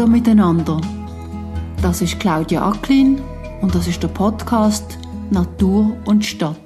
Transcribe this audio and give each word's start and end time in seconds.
Hallo 0.00 0.12
miteinander. 0.12 0.80
Das 1.82 2.00
ist 2.00 2.18
Claudia 2.18 2.66
Acklin 2.66 3.20
und 3.60 3.74
das 3.74 3.86
ist 3.86 4.02
der 4.02 4.08
Podcast 4.08 4.96
Natur 5.30 5.94
und 6.06 6.24
Stadt. 6.24 6.56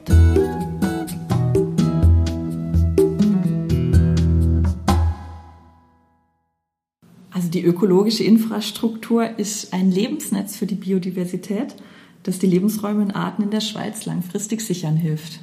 Also 7.33 7.49
die 7.51 7.65
ökologische 7.65 8.23
Infrastruktur 8.23 9.37
ist 9.37 9.75
ein 9.75 9.91
Lebensnetz 9.91 10.57
für 10.57 10.67
die 10.67 10.77
Biodiversität, 10.77 11.75
das 12.23 12.39
die 12.39 12.47
Lebensräume 12.47 13.03
und 13.03 13.11
Arten 13.11 13.43
in 13.43 13.51
der 13.51 13.63
Schweiz 13.63 14.07
langfristig 14.07 14.61
sichern 14.61 14.95
hilft. 14.95 15.41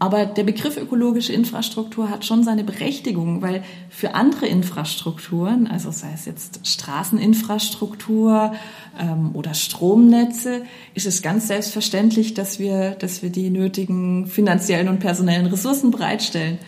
Aber 0.00 0.24
der 0.24 0.44
Begriff 0.44 0.78
ökologische 0.78 1.34
Infrastruktur 1.34 2.08
hat 2.08 2.24
schon 2.24 2.42
seine 2.42 2.64
Berechtigung, 2.64 3.42
weil 3.42 3.62
für 3.90 4.14
andere 4.14 4.46
Infrastrukturen, 4.46 5.66
also 5.66 5.90
sei 5.90 6.10
es 6.14 6.24
jetzt 6.24 6.66
Straßeninfrastruktur 6.66 8.54
ähm, 8.98 9.32
oder 9.34 9.52
Stromnetze, 9.52 10.62
ist 10.94 11.06
es 11.06 11.20
ganz 11.20 11.48
selbstverständlich, 11.48 12.32
dass 12.32 12.58
wir, 12.58 12.92
dass 12.92 13.22
wir 13.22 13.28
die 13.28 13.50
nötigen 13.50 14.26
finanziellen 14.26 14.88
und 14.88 15.00
personellen 15.00 15.44
Ressourcen 15.44 15.90
bereitstellen. 15.90 16.58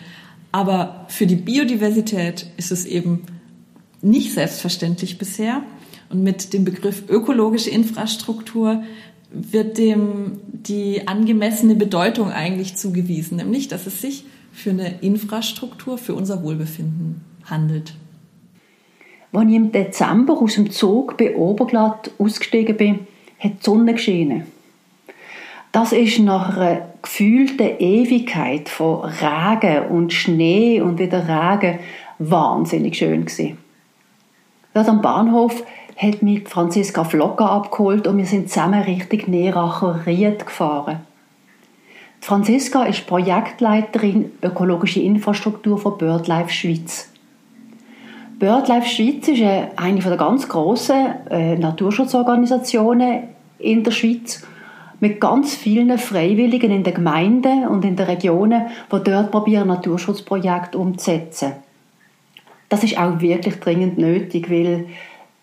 Aber 0.51 1.05
für 1.07 1.25
die 1.25 1.35
Biodiversität 1.35 2.45
ist 2.57 2.71
es 2.71 2.85
eben 2.85 3.23
nicht 4.03 4.31
selbstverständlich 4.31 5.17
bisher. 5.17 5.63
Und 6.11 6.21
mit 6.21 6.53
dem 6.53 6.65
Begriff 6.65 7.09
ökologische 7.09 7.71
Infrastruktur 7.71 8.83
wird 9.33 9.77
dem 9.77 10.39
die 10.51 11.07
angemessene 11.07 11.75
Bedeutung 11.75 12.31
eigentlich 12.31 12.75
zugewiesen, 12.75 13.37
nämlich 13.37 13.67
dass 13.67 13.87
es 13.87 14.01
sich 14.01 14.23
für 14.53 14.69
eine 14.69 14.99
Infrastruktur 15.01 15.97
für 15.97 16.13
unser 16.13 16.43
Wohlbefinden 16.43 17.21
handelt. 17.45 17.95
Als 19.31 19.49
ich 19.49 19.55
im 19.55 19.71
Dezember 19.71 20.37
aus 20.39 20.53
dem 20.55 20.69
Zug 20.69 21.17
bei 21.17 21.35
Oberglatt 21.35 22.11
ausgestiegen 22.19 22.77
bin, 22.77 22.99
hat 23.39 23.53
die 23.53 23.63
Sonne 23.63 23.93
geschienen. 23.93 24.43
Das 25.71 25.91
ist 25.91 26.19
nach 26.19 26.55
einer 26.55 26.87
gefühlten 27.01 27.79
Ewigkeit 27.79 28.69
von 28.69 29.09
Regen 29.09 29.87
und 29.87 30.13
Schnee 30.13 30.81
und 30.81 30.99
wieder 30.99 31.27
Regen 31.27 31.79
wahnsinnig 32.19 32.95
schön 32.95 33.25
gewesen. 33.25 33.57
Dort 34.75 34.87
am 34.87 35.01
Bahnhof 35.01 35.63
hat 35.97 36.21
mich 36.21 36.47
Franziska 36.47 37.03
Flocker 37.03 37.49
abgeholt 37.49 38.07
und 38.07 38.17
wir 38.17 38.25
sind 38.25 38.49
zusammen 38.49 38.81
Richtung 38.81 39.31
Neracher 39.31 40.05
Ried 40.05 40.45
gefahren. 40.45 40.99
Franziska 42.21 42.83
ist 42.83 43.05
Projektleiterin 43.05 44.31
ökologische 44.41 45.01
Infrastruktur 45.01 45.77
von 45.77 45.97
BirdLife 45.97 46.49
Schweiz. 46.49 47.09
BirdLife 48.39 48.87
Schweiz 48.87 49.27
ist 49.27 49.41
eine 49.75 49.99
der 49.99 50.17
ganz 50.17 50.47
grossen 50.47 51.15
äh, 51.29 51.57
Naturschutzorganisationen 51.57 53.23
in 53.59 53.83
der 53.83 53.91
Schweiz 53.91 54.43
mit 55.01 55.19
ganz 55.19 55.53
vielen 55.53 55.97
Freiwilligen 55.97 56.71
in 56.71 56.85
den 56.85 56.93
Gemeinden 56.93 57.67
und 57.67 57.83
in 57.83 57.97
den 57.97 58.05
Regionen, 58.05 58.67
die 58.89 59.03
dort 59.03 59.31
probieren, 59.31 59.67
Naturschutzprojekte 59.67 60.77
umzusetzen. 60.77 61.51
Das 62.69 62.85
ist 62.85 62.97
auch 62.97 63.19
wirklich 63.19 63.59
dringend 63.59 63.97
nötig, 63.97 64.49
weil 64.49 64.85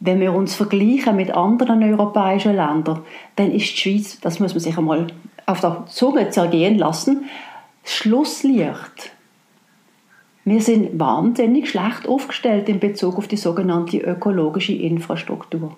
wenn 0.00 0.18
wir 0.18 0.32
uns 0.32 0.54
vergleichen 0.54 1.14
mit 1.14 1.30
anderen 1.30 1.82
europäischen 1.82 2.56
Ländern, 2.56 3.02
dann 3.36 3.52
ist 3.52 3.72
die 3.72 3.76
Schweiz, 3.76 4.18
das 4.20 4.40
muss 4.40 4.54
man 4.54 4.60
sich 4.60 4.76
einmal 4.76 5.08
auf 5.44 5.60
der 5.60 5.84
Zunge 5.88 6.30
zergehen 6.30 6.78
lassen, 6.78 7.26
Schlusslicht. 7.84 9.12
Wir 10.44 10.62
sind 10.62 10.98
wahnsinnig 10.98 11.68
schlecht 11.68 12.08
aufgestellt 12.08 12.68
in 12.68 12.80
Bezug 12.80 13.18
auf 13.18 13.28
die 13.28 13.36
sogenannte 13.36 13.98
ökologische 13.98 14.72
Infrastruktur. 14.72 15.76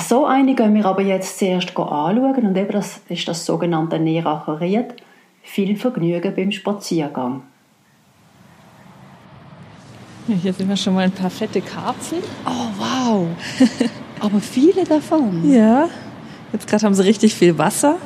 So 0.00 0.26
eine 0.26 0.54
gehen 0.54 0.74
wir 0.74 0.86
aber 0.86 1.02
jetzt 1.02 1.38
zuerst 1.38 1.76
anschauen 1.76 2.46
und 2.46 2.56
eben 2.56 2.72
das 2.72 3.02
ist 3.08 3.28
das 3.28 3.46
sogenannte 3.46 3.98
Neracher 3.98 4.60
Ried. 4.60 4.94
Viel 5.42 5.76
Vergnügen 5.76 6.34
beim 6.34 6.50
Spaziergang. 6.50 7.42
Hier 10.40 10.52
sehen 10.52 10.68
wir 10.68 10.76
schon 10.76 10.94
mal 10.94 11.04
ein 11.04 11.12
paar 11.12 11.30
fette 11.30 11.60
Karpfen. 11.60 12.18
Oh, 12.46 12.68
wow. 12.78 13.26
Aber 14.20 14.40
viele 14.40 14.84
davon. 14.84 15.52
Ja. 15.52 15.88
Jetzt 16.52 16.66
gerade 16.66 16.86
haben 16.86 16.94
sie 16.94 17.04
richtig 17.04 17.34
viel 17.34 17.58
Wasser. 17.58 17.96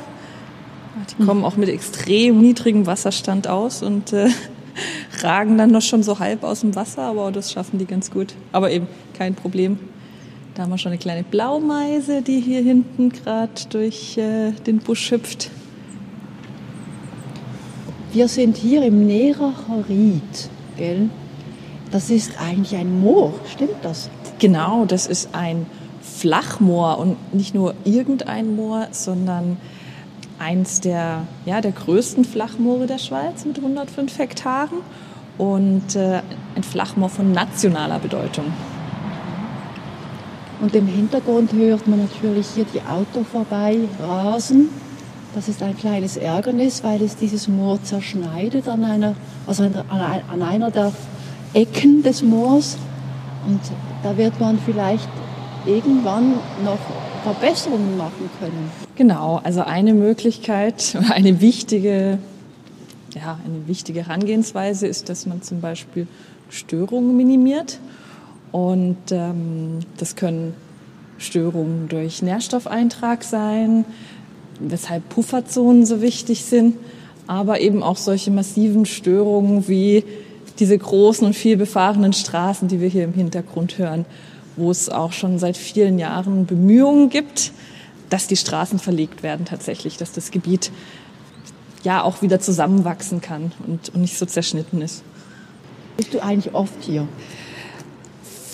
Die 1.09 1.25
kommen 1.25 1.43
auch 1.45 1.55
mit 1.55 1.69
extrem 1.69 2.41
niedrigem 2.41 2.85
Wasserstand 2.85 3.47
aus 3.47 3.81
und 3.81 4.13
äh, 4.13 4.29
ragen 5.21 5.57
dann 5.57 5.71
noch 5.71 5.81
schon 5.81 6.03
so 6.03 6.19
halb 6.19 6.43
aus 6.43 6.61
dem 6.61 6.75
Wasser, 6.75 7.03
aber 7.03 7.31
das 7.31 7.51
schaffen 7.51 7.79
die 7.79 7.85
ganz 7.85 8.11
gut. 8.11 8.33
Aber 8.51 8.71
eben 8.71 8.87
kein 9.17 9.35
Problem. 9.35 9.79
Da 10.55 10.63
haben 10.63 10.71
wir 10.71 10.77
schon 10.77 10.91
eine 10.91 10.99
kleine 10.99 11.23
Blaumeise, 11.23 12.21
die 12.21 12.39
hier 12.39 12.61
hinten 12.61 13.09
gerade 13.09 13.51
durch 13.69 14.17
äh, 14.17 14.51
den 14.65 14.79
Busch 14.79 15.11
hüpft. 15.11 15.51
Wir 18.11 18.27
sind 18.27 18.57
hier 18.57 18.83
im 18.83 19.05
Neracher 19.05 19.85
Ried, 19.87 20.49
gell? 20.77 21.09
Das 21.91 22.09
ist 22.09 22.39
eigentlich 22.39 22.75
ein 22.75 22.99
Moor, 22.99 23.33
stimmt 23.51 23.77
das? 23.81 24.09
Genau, 24.39 24.85
das 24.85 25.07
ist 25.07 25.29
ein 25.33 25.65
Flachmoor 26.01 26.99
und 26.99 27.33
nicht 27.33 27.55
nur 27.55 27.75
irgendein 27.85 28.55
Moor, 28.55 28.87
sondern 28.91 29.57
eins 30.39 30.81
der, 30.81 31.23
ja, 31.45 31.61
der 31.61 31.71
größten 31.71 32.25
Flachmoore 32.25 32.87
der 32.87 32.97
Schweiz 32.97 33.45
mit 33.45 33.57
105 33.57 34.17
Hektaren 34.17 34.79
und 35.37 35.95
äh, 35.95 36.21
ein 36.55 36.63
Flachmoor 36.63 37.09
von 37.09 37.31
nationaler 37.31 37.99
Bedeutung. 37.99 38.45
Und 40.59 40.75
im 40.75 40.87
Hintergrund 40.87 41.53
hört 41.53 41.87
man 41.87 41.99
natürlich 41.99 42.47
hier 42.55 42.65
die 42.73 42.81
Auto 42.81 43.23
vorbei 43.23 43.77
rasen. 44.01 44.69
Das 45.35 45.47
ist 45.47 45.61
ein 45.61 45.77
kleines 45.77 46.17
Ärgernis, 46.17 46.83
weil 46.83 47.01
es 47.03 47.15
dieses 47.15 47.47
Moor 47.47 47.81
zerschneidet 47.83 48.67
an 48.67 48.83
einer, 48.83 49.13
also 49.45 49.63
an 49.63 50.41
einer 50.41 50.71
der 50.71 50.91
Ecken 51.57 52.03
des 52.03 52.21
Moors. 52.21 52.77
Und 53.47 53.59
da 54.03 54.15
wird 54.15 54.39
man 54.39 54.59
vielleicht 54.59 55.09
irgendwann 55.65 56.33
noch 56.63 56.77
Verbesserungen 57.23 57.97
machen 57.97 58.29
können. 58.39 58.69
Genau, 58.95 59.41
also 59.43 59.61
eine 59.61 59.95
Möglichkeit, 59.95 60.95
eine 61.09 61.41
wichtige, 61.41 62.19
ja, 63.15 63.39
eine 63.43 63.67
wichtige 63.67 64.05
Herangehensweise 64.05 64.85
ist, 64.85 65.09
dass 65.09 65.25
man 65.25 65.41
zum 65.41 65.59
Beispiel 65.59 66.07
Störungen 66.49 67.17
minimiert. 67.17 67.79
Und 68.51 68.97
ähm, 69.09 69.79
das 69.97 70.15
können 70.15 70.53
Störungen 71.17 71.89
durch 71.89 72.21
Nährstoffeintrag 72.21 73.23
sein, 73.23 73.83
weshalb 74.59 75.09
Pufferzonen 75.09 75.87
so 75.87 76.01
wichtig 76.01 76.45
sind, 76.45 76.75
aber 77.25 77.59
eben 77.61 77.81
auch 77.81 77.97
solche 77.97 78.29
massiven 78.29 78.85
Störungen 78.85 79.67
wie 79.67 80.03
diese 80.59 80.77
großen 80.77 81.25
und 81.25 81.33
viel 81.33 81.57
befahrenen 81.57 82.13
Straßen, 82.13 82.67
die 82.67 82.81
wir 82.81 82.87
hier 82.87 83.03
im 83.03 83.13
Hintergrund 83.13 83.77
hören, 83.77 84.05
wo 84.55 84.71
es 84.71 84.89
auch 84.89 85.13
schon 85.13 85.39
seit 85.39 85.57
vielen 85.57 85.99
Jahren 85.99 86.45
Bemühungen 86.45 87.09
gibt, 87.09 87.51
dass 88.09 88.27
die 88.27 88.37
Straßen 88.37 88.79
verlegt 88.79 89.23
werden 89.23 89.45
tatsächlich, 89.45 89.97
dass 89.97 90.11
das 90.11 90.31
Gebiet 90.31 90.71
ja 91.83 92.03
auch 92.03 92.21
wieder 92.21 92.39
zusammenwachsen 92.39 93.21
kann 93.21 93.51
und, 93.65 93.89
und 93.93 94.01
nicht 94.01 94.17
so 94.17 94.25
zerschnitten 94.25 94.81
ist. 94.81 95.03
Bist 95.95 96.13
du 96.13 96.19
eigentlich 96.19 96.53
oft 96.53 96.83
hier? 96.83 97.07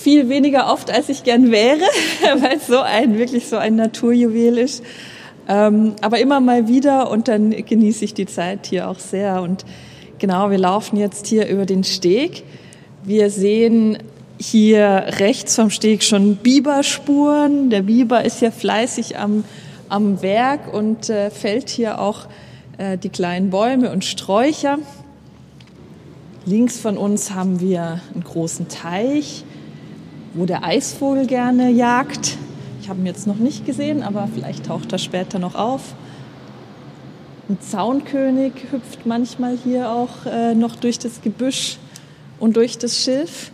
Viel 0.02 0.28
weniger 0.28 0.72
oft, 0.72 0.92
als 0.92 1.10
ich 1.10 1.24
gern 1.24 1.52
wäre, 1.52 1.80
weil 2.40 2.58
es 2.58 2.68
so 2.68 2.80
ein, 2.80 3.18
wirklich 3.18 3.48
so 3.48 3.58
ein 3.58 3.76
Naturjuwel 3.76 4.58
ist. 4.58 4.84
Ähm, 5.48 5.96
aber 6.02 6.20
immer 6.20 6.40
mal 6.40 6.68
wieder 6.68 7.10
und 7.10 7.28
dann 7.28 7.52
genieße 7.52 8.06
ich 8.06 8.14
die 8.14 8.26
Zeit 8.26 8.68
hier 8.68 8.90
auch 8.90 9.00
sehr 9.00 9.42
und 9.42 9.66
Genau, 10.24 10.52
wir 10.52 10.58
laufen 10.58 10.96
jetzt 10.96 11.28
hier 11.28 11.50
über 11.50 11.66
den 11.66 11.84
Steg. 11.84 12.46
Wir 13.04 13.30
sehen 13.30 13.98
hier 14.40 15.08
rechts 15.20 15.58
vom 15.58 15.70
Steg 15.70 16.02
schon 16.02 16.38
Biberspuren. 16.38 17.70
Der 17.70 17.82
Biber 17.82 18.24
ist 18.24 18.40
ja 18.40 18.50
fleißig 18.50 19.20
am, 19.20 19.44
am 19.90 20.22
Werk 20.22 20.74
und 20.74 21.10
äh, 21.10 21.30
fällt 21.30 21.68
hier 21.70 22.00
auch 22.00 22.28
äh, 22.78 22.98
die 22.98 23.10
kleinen 23.10 23.50
Bäume 23.50 23.92
und 23.92 24.06
Sträucher. 24.06 24.78
Links 26.46 26.80
von 26.80 26.98
uns 26.98 27.32
haben 27.32 27.60
wir 27.60 28.00
einen 28.14 28.24
großen 28.24 28.70
Teich, 28.70 29.44
wo 30.36 30.46
der 30.46 30.64
Eisvogel 30.64 31.28
gerne 31.28 31.70
jagt. 31.70 32.38
Ich 32.82 32.88
habe 32.88 33.02
ihn 33.02 33.08
jetzt 33.08 33.28
noch 33.28 33.40
nicht 33.40 33.66
gesehen, 33.66 34.02
aber 34.02 34.30
vielleicht 34.34 34.68
taucht 34.68 34.90
er 34.94 35.00
später 35.00 35.38
noch 35.38 35.56
auf. 35.56 35.96
Ein 37.50 37.60
Zaunkönig 37.60 38.54
hüpft 38.72 39.06
manchmal 39.06 39.58
hier 39.62 39.92
auch 39.92 40.26
äh, 40.26 40.56
noch 40.56 40.78
durch 40.78 40.98
das 40.98 41.22
Gebüsch 41.22 41.78
und 42.40 42.56
durch 42.56 42.78
das 42.78 42.98
Schilf. 42.98 43.52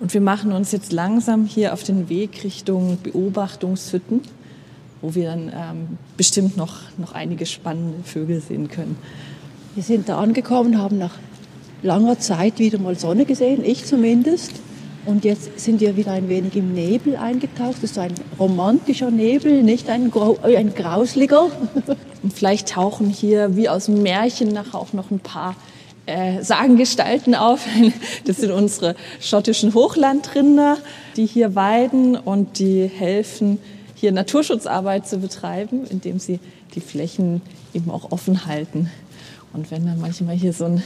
Und 0.00 0.14
wir 0.14 0.22
machen 0.22 0.50
uns 0.50 0.72
jetzt 0.72 0.92
langsam 0.92 1.44
hier 1.44 1.74
auf 1.74 1.82
den 1.82 2.08
Weg 2.08 2.42
Richtung 2.42 2.96
Beobachtungshütten, 3.02 4.22
wo 5.02 5.14
wir 5.14 5.26
dann 5.26 5.48
ähm, 5.48 5.98
bestimmt 6.16 6.56
noch, 6.56 6.76
noch 6.96 7.12
einige 7.12 7.44
spannende 7.44 8.02
Vögel 8.02 8.40
sehen 8.40 8.68
können. 8.68 8.96
Wir 9.74 9.82
sind 9.82 10.08
da 10.08 10.18
angekommen, 10.18 10.78
haben 10.78 10.96
nach 10.96 11.18
langer 11.82 12.18
Zeit 12.18 12.58
wieder 12.58 12.78
mal 12.78 12.98
Sonne 12.98 13.26
gesehen, 13.26 13.62
ich 13.62 13.84
zumindest. 13.84 14.52
Und 15.04 15.26
jetzt 15.26 15.60
sind 15.60 15.82
wir 15.82 15.98
wieder 15.98 16.12
ein 16.12 16.30
wenig 16.30 16.56
im 16.56 16.72
Nebel 16.72 17.16
eingetaucht. 17.16 17.74
Das 17.74 17.84
ist 17.84 17.94
so 17.96 18.00
ein 18.00 18.14
romantischer 18.38 19.10
Nebel, 19.10 19.62
nicht 19.62 19.90
ein, 19.90 20.10
ein 20.42 20.74
grausliger. 20.74 21.50
Und 22.22 22.32
vielleicht 22.32 22.70
tauchen 22.70 23.08
hier 23.08 23.56
wie 23.56 23.68
aus 23.68 23.86
dem 23.86 24.02
Märchen 24.02 24.48
nachher 24.48 24.76
auch 24.76 24.92
noch 24.92 25.10
ein 25.10 25.20
paar 25.20 25.56
äh, 26.06 26.42
Sagengestalten 26.42 27.34
auf. 27.34 27.66
Das 28.24 28.36
sind 28.38 28.52
unsere 28.52 28.94
schottischen 29.20 29.74
Hochlandrinder, 29.74 30.78
die 31.16 31.26
hier 31.26 31.54
weiden 31.54 32.16
und 32.16 32.58
die 32.58 32.86
helfen, 32.86 33.58
hier 33.94 34.12
Naturschutzarbeit 34.12 35.06
zu 35.06 35.18
betreiben, 35.18 35.84
indem 35.88 36.18
sie 36.18 36.40
die 36.74 36.80
Flächen 36.80 37.42
eben 37.74 37.90
auch 37.90 38.10
offen 38.10 38.46
halten. 38.46 38.90
Und 39.52 39.70
wenn 39.70 39.86
dann 39.86 40.00
manchmal 40.00 40.34
hier 40.34 40.52
so 40.52 40.64
ein, 40.64 40.82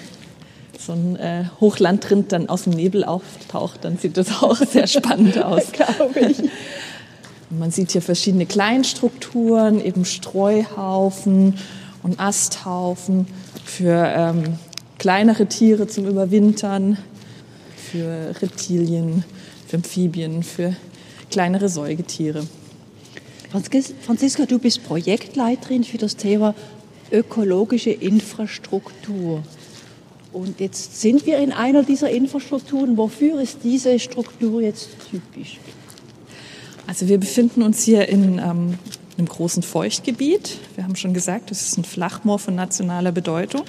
so 0.79 0.93
ein 0.93 1.17
äh, 1.17 1.45
Hochlandrind 1.61 2.33
dann 2.33 2.49
aus 2.49 2.65
dem 2.65 2.73
Nebel 2.73 3.05
auftaucht, 3.05 3.85
dann 3.85 3.99
sieht 3.99 4.17
das 4.17 4.43
auch 4.43 4.57
sehr 4.73 4.87
spannend 4.87 5.43
aus, 5.43 5.73
glaube 5.73 6.21
ich. 6.21 6.39
Man 7.51 7.71
sieht 7.71 7.93
hier 7.93 8.03
verschiedene 8.03 8.47
Kleinstrukturen, 8.47 9.81
eben 9.85 10.05
Streuhaufen 10.05 11.55
und 12.03 12.19
Asthaufen 12.19 13.27
für 13.65 14.13
ähm, 14.17 14.59
kleinere 14.99 15.47
Tiere 15.47 15.87
zum 15.87 16.07
Überwintern, 16.07 16.99
für 17.77 18.35
Reptilien, 18.43 19.25
für 19.67 19.77
Amphibien, 19.77 20.43
für 20.43 20.75
kleinere 21.31 21.69
Säugetiere. 21.69 22.47
Franziska, 23.51 24.47
du 24.47 24.59
bist 24.59 24.85
Projektleiterin 24.85 25.85
für 25.85 25.99
das 25.99 26.17
Thema 26.17 26.55
ökologische 27.13 27.91
Infrastruktur. 27.91 29.43
Und 30.33 30.61
jetzt 30.61 31.01
sind 31.01 31.27
wir 31.27 31.39
in 31.39 31.53
einer 31.53 31.83
dieser 31.83 32.11
Infrastrukturen. 32.11 32.97
Wofür 32.97 33.41
ist 33.41 33.59
diese 33.63 33.99
Struktur 33.99 34.61
jetzt 34.61 34.89
typisch? 35.11 35.59
Also 36.87 37.09
wir 37.09 37.19
befinden 37.19 37.63
uns 37.63 37.83
hier 37.83 38.09
in 38.09 38.39
ähm, 38.39 38.79
einem 39.19 39.29
großen 39.29 39.63
Feuchtgebiet. 39.63 40.59
Wir 40.77 40.85
haben 40.85 40.95
schon 40.95 41.15
gesagt, 41.15 41.51
das 41.51 41.63
ist 41.63 41.79
ein 41.79 41.85
Flachmoor 41.85 42.39
von 42.39 42.55
nationaler 42.55 43.11
Bedeutung. 43.11 43.63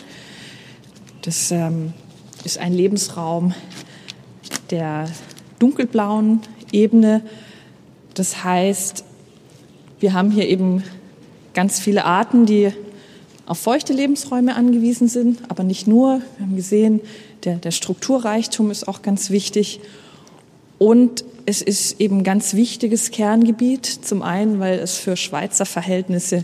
Das 1.23 1.51
ähm, 1.51 1.93
ist 2.43 2.59
ein 2.59 2.73
Lebensraum 2.73 3.55
der 4.69 5.09
dunkelblauen 5.57 6.41
Ebene. 6.71 7.23
Das 8.13 8.43
heißt, 8.43 9.03
wir 9.99 10.13
haben 10.13 10.29
hier 10.29 10.47
eben 10.47 10.83
ganz 11.55 11.79
viele 11.79 12.05
Arten, 12.05 12.45
die 12.45 12.71
auf 13.47 13.57
feuchte 13.57 13.93
Lebensräume 13.93 14.55
angewiesen 14.55 15.07
sind, 15.07 15.39
aber 15.49 15.63
nicht 15.63 15.87
nur. 15.87 16.21
Wir 16.37 16.45
haben 16.45 16.55
gesehen, 16.55 17.01
der, 17.45 17.55
der 17.55 17.71
Strukturreichtum 17.71 18.69
ist 18.69 18.87
auch 18.87 19.01
ganz 19.01 19.31
wichtig. 19.31 19.79
Und 20.77 21.23
es 21.45 21.61
ist 21.61 21.99
eben 21.99 22.19
ein 22.19 22.23
ganz 22.23 22.53
wichtiges 22.53 23.11
Kerngebiet. 23.11 23.85
Zum 23.85 24.21
einen, 24.21 24.59
weil 24.59 24.79
es 24.79 24.97
für 24.97 25.15
Schweizer 25.15 25.65
Verhältnisse 25.65 26.43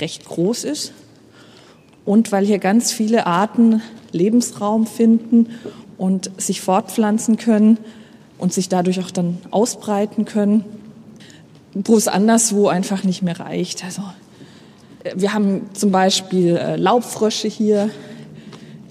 recht 0.00 0.24
groß 0.24 0.64
ist 0.64 0.92
und 2.04 2.32
weil 2.32 2.44
hier 2.44 2.58
ganz 2.58 2.92
viele 2.92 3.26
Arten 3.26 3.82
Lebensraum 4.12 4.86
finden 4.86 5.50
und 5.98 6.30
sich 6.38 6.60
fortpflanzen 6.60 7.36
können 7.36 7.78
und 8.38 8.52
sich 8.52 8.68
dadurch 8.68 9.00
auch 9.00 9.10
dann 9.10 9.38
ausbreiten 9.50 10.24
können 10.24 10.64
wo 11.74 11.96
es 11.96 12.08
anderswo 12.08 12.68
einfach 12.68 13.04
nicht 13.04 13.22
mehr 13.22 13.38
reicht. 13.40 13.84
Also 13.84 14.02
äh, 15.04 15.14
wir 15.16 15.32
haben 15.32 15.70
zum 15.72 15.90
Beispiel 15.90 16.56
äh, 16.56 16.76
Laubfrösche 16.76 17.48
hier, 17.48 17.90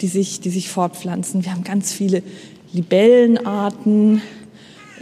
die 0.02 0.08
sich, 0.08 0.40
die 0.42 0.50
sich 0.50 0.70
fortpflanzen. 0.70 1.46
Wir 1.46 1.52
haben 1.52 1.64
ganz 1.64 1.94
viele 1.94 2.24
Libellenarten. 2.74 4.22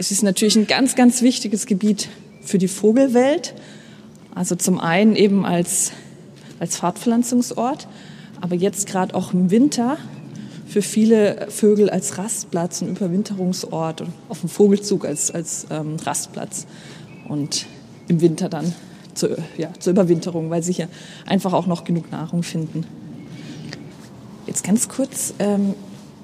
Es 0.00 0.10
ist 0.10 0.22
natürlich 0.22 0.56
ein 0.56 0.66
ganz, 0.66 0.94
ganz 0.94 1.20
wichtiges 1.20 1.66
Gebiet 1.66 2.08
für 2.40 2.56
die 2.56 2.68
Vogelwelt. 2.68 3.52
Also 4.34 4.54
zum 4.54 4.80
einen 4.80 5.14
eben 5.14 5.44
als, 5.44 5.92
als 6.58 6.78
Fortpflanzungsort, 6.78 7.86
aber 8.40 8.54
jetzt 8.54 8.86
gerade 8.86 9.14
auch 9.14 9.34
im 9.34 9.50
Winter 9.50 9.98
für 10.66 10.80
viele 10.80 11.48
Vögel 11.50 11.90
als 11.90 12.16
Rastplatz 12.16 12.80
und 12.80 12.96
Überwinterungsort 12.96 14.00
und 14.00 14.14
auf 14.30 14.40
dem 14.40 14.48
Vogelzug 14.48 15.04
als, 15.04 15.30
als 15.30 15.66
ähm, 15.68 15.96
Rastplatz 16.02 16.66
und 17.28 17.66
im 18.08 18.22
Winter 18.22 18.48
dann 18.48 18.72
zur, 19.12 19.36
ja, 19.58 19.68
zur 19.80 19.90
Überwinterung, 19.90 20.48
weil 20.48 20.62
sie 20.62 20.72
hier 20.72 20.88
einfach 21.26 21.52
auch 21.52 21.66
noch 21.66 21.84
genug 21.84 22.10
Nahrung 22.10 22.42
finden. 22.42 22.86
Jetzt 24.46 24.64
ganz 24.64 24.88
kurz, 24.88 25.34
ähm, 25.38 25.74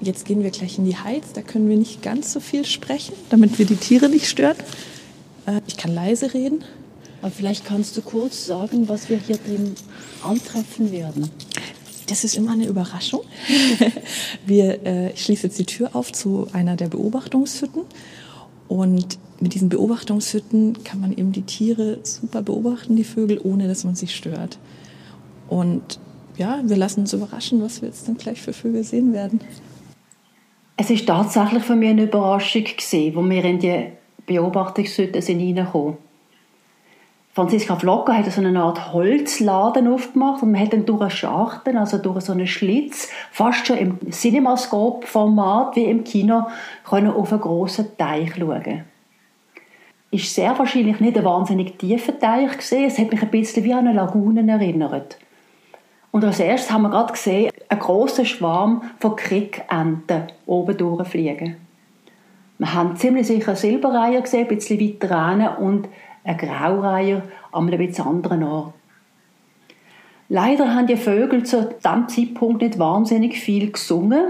jetzt 0.01 0.25
gehen 0.25 0.43
wir 0.43 0.51
gleich 0.51 0.77
in 0.77 0.85
die 0.85 0.97
Heiz, 0.97 1.33
da 1.33 1.41
können 1.41 1.69
wir 1.69 1.77
nicht 1.77 2.01
ganz 2.01 2.33
so 2.33 2.39
viel 2.39 2.65
sprechen, 2.65 3.13
damit 3.29 3.57
wir 3.59 3.65
die 3.65 3.75
Tiere 3.75 4.09
nicht 4.09 4.27
stören. 4.27 4.57
Äh, 5.45 5.61
ich 5.67 5.77
kann 5.77 5.93
leise 5.93 6.33
reden. 6.33 6.63
Aber 7.21 7.31
vielleicht 7.31 7.65
kannst 7.65 7.97
du 7.97 8.01
kurz 8.01 8.45
sagen, 8.45 8.87
was 8.89 9.09
wir 9.09 9.17
hier 9.17 9.37
drin 9.37 9.73
antreffen 10.23 10.91
werden. 10.91 11.29
Das 12.07 12.23
ist 12.23 12.37
immer 12.37 12.51
eine 12.51 12.67
Überraschung. 12.67 13.21
Wir, 14.45 14.85
äh, 14.85 15.11
ich 15.11 15.23
schließe 15.23 15.47
jetzt 15.47 15.59
die 15.59 15.65
Tür 15.65 15.89
auf 15.93 16.13
zu 16.13 16.47
einer 16.53 16.75
der 16.75 16.87
Beobachtungshütten 16.87 17.81
und 18.67 19.19
mit 19.39 19.53
diesen 19.53 19.69
Beobachtungshütten 19.69 20.83
kann 20.83 21.01
man 21.01 21.11
eben 21.11 21.31
die 21.31 21.41
Tiere 21.41 21.99
super 22.03 22.41
beobachten, 22.41 22.95
die 22.95 23.03
Vögel, 23.03 23.39
ohne 23.43 23.67
dass 23.67 23.83
man 23.83 23.95
sie 23.95 24.07
stört. 24.07 24.57
Und 25.49 25.99
ja, 26.37 26.61
wir 26.63 26.77
lassen 26.77 27.01
uns 27.01 27.13
überraschen, 27.13 27.61
was 27.61 27.81
wir 27.81 27.89
jetzt 27.89 28.07
dann 28.07 28.17
gleich 28.17 28.41
für 28.41 28.53
Vögel 28.53 28.83
sehen 28.83 29.13
werden. 29.13 29.41
Es 30.79 30.91
ist 30.91 31.07
tatsächlich 31.07 31.63
für 31.63 31.75
mich 31.75 31.89
eine 31.89 32.03
Überraschung 32.03 32.63
gewesen, 32.63 33.15
wo 33.15 33.27
wir 33.27 33.43
in 33.43 33.57
die 33.57 33.87
Beobachtungshütte 34.27 35.23
sind 35.23 35.39
reingekommen. 35.39 35.97
Franziska 37.33 37.75
Flocker 37.75 38.15
hat 38.15 38.31
so 38.31 38.41
eine 38.41 38.59
Art 38.59 38.93
Holzladen 38.93 39.87
aufgemacht 39.87 40.43
und 40.43 40.51
man 40.51 40.61
hat 40.61 40.73
dann 40.73 40.85
durch 40.85 41.01
einen 41.01 41.09
Schachten, 41.09 41.77
also 41.77 41.97
durch 41.97 42.21
so 42.21 42.33
einen 42.33 42.47
Schlitz, 42.47 43.09
fast 43.31 43.65
schon 43.65 43.77
im 43.77 44.11
Cinemascope-Format 44.11 45.75
wie 45.75 45.85
im 45.85 46.03
Kino, 46.03 46.47
können 46.87 47.11
auf 47.11 47.31
einen 47.31 47.41
grossen 47.41 47.97
Teich 47.97 48.35
schauen. 48.35 48.85
Ist 50.11 50.33
sehr 50.33 50.57
wahrscheinlich 50.57 50.99
nicht 50.99 51.17
ein 51.17 51.25
wahnsinnig 51.25 51.77
tiefer 51.77 52.17
Teich 52.17 52.57
gesehen. 52.57 52.85
Es 52.85 52.97
hat 52.97 53.11
mich 53.11 53.21
ein 53.21 53.29
bisschen 53.29 53.63
wie 53.63 53.73
an 53.73 53.87
eine 53.87 53.93
Lagune 53.93 54.49
erinnert. 54.49 55.17
Und 56.11 56.23
als 56.23 56.39
erstes 56.39 56.71
haben 56.71 56.83
wir 56.83 56.89
gerade 56.89 57.13
gesehen, 57.13 57.51
einen 57.69 57.79
grossen 57.79 58.25
Schwarm 58.25 58.83
von 58.99 59.15
Krickenten 59.15 60.23
oben 60.45 60.77
durchfliegen. 60.77 61.57
Wir 62.57 62.73
haben 62.73 62.95
ziemlich 62.95 63.27
sicher 63.27 63.55
Silberreiher 63.55 64.21
gesehen, 64.21 64.47
ein 64.47 64.55
bisschen 64.55 64.79
weiter 64.79 65.29
hinten 65.29 65.63
und 65.63 65.89
ein 66.23 66.37
Graureiher 66.37 67.21
an 67.51 67.67
einem 67.67 67.77
bisschen 67.77 68.05
anderen 68.05 68.43
Ort. 68.43 68.73
Leider 70.29 70.75
haben 70.75 70.87
die 70.87 70.97
Vögel 70.97 71.43
zu 71.43 71.69
diesem 71.83 72.09
Zeitpunkt 72.09 72.61
nicht 72.61 72.79
wahnsinnig 72.79 73.39
viel 73.39 73.71
gesungen 73.71 74.25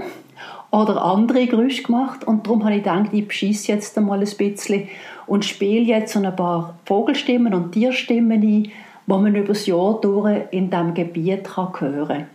oder 0.70 1.02
andere 1.02 1.46
Geräusche 1.46 1.82
gemacht 1.82 2.24
und 2.24 2.46
darum 2.46 2.64
habe 2.64 2.76
ich 2.76 2.84
gedacht, 2.84 3.08
ich 3.12 3.26
beschisse 3.26 3.72
jetzt 3.72 3.96
einmal 3.98 4.20
ein 4.20 4.36
bisschen 4.36 4.88
und 5.26 5.44
spiele 5.44 5.84
jetzt 5.84 6.16
ein 6.16 6.36
paar 6.36 6.78
Vogelstimmen 6.84 7.54
und 7.54 7.72
Tierstimmen 7.72 8.42
ein, 8.42 8.72
wo 9.08 9.16
man 9.16 9.34
über 9.34 9.48
das 9.48 9.64
Jahr 9.64 9.98
durch 10.02 10.42
in 10.50 10.68
diesem 10.68 10.92
Gebiet 10.92 11.44
kann 11.44 11.72
hören 11.80 12.08
kann. 12.08 12.26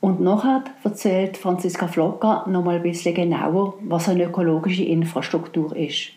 Und 0.00 0.20
nachher 0.20 0.64
erzählt 0.82 1.36
Franziska 1.36 1.86
Flocka 1.86 2.44
noch 2.48 2.64
mal 2.64 2.76
ein 2.76 2.82
bisschen 2.82 3.14
genauer, 3.14 3.74
was 3.82 4.08
eine 4.08 4.24
ökologische 4.24 4.82
Infrastruktur 4.82 5.74
ist. 5.76 6.10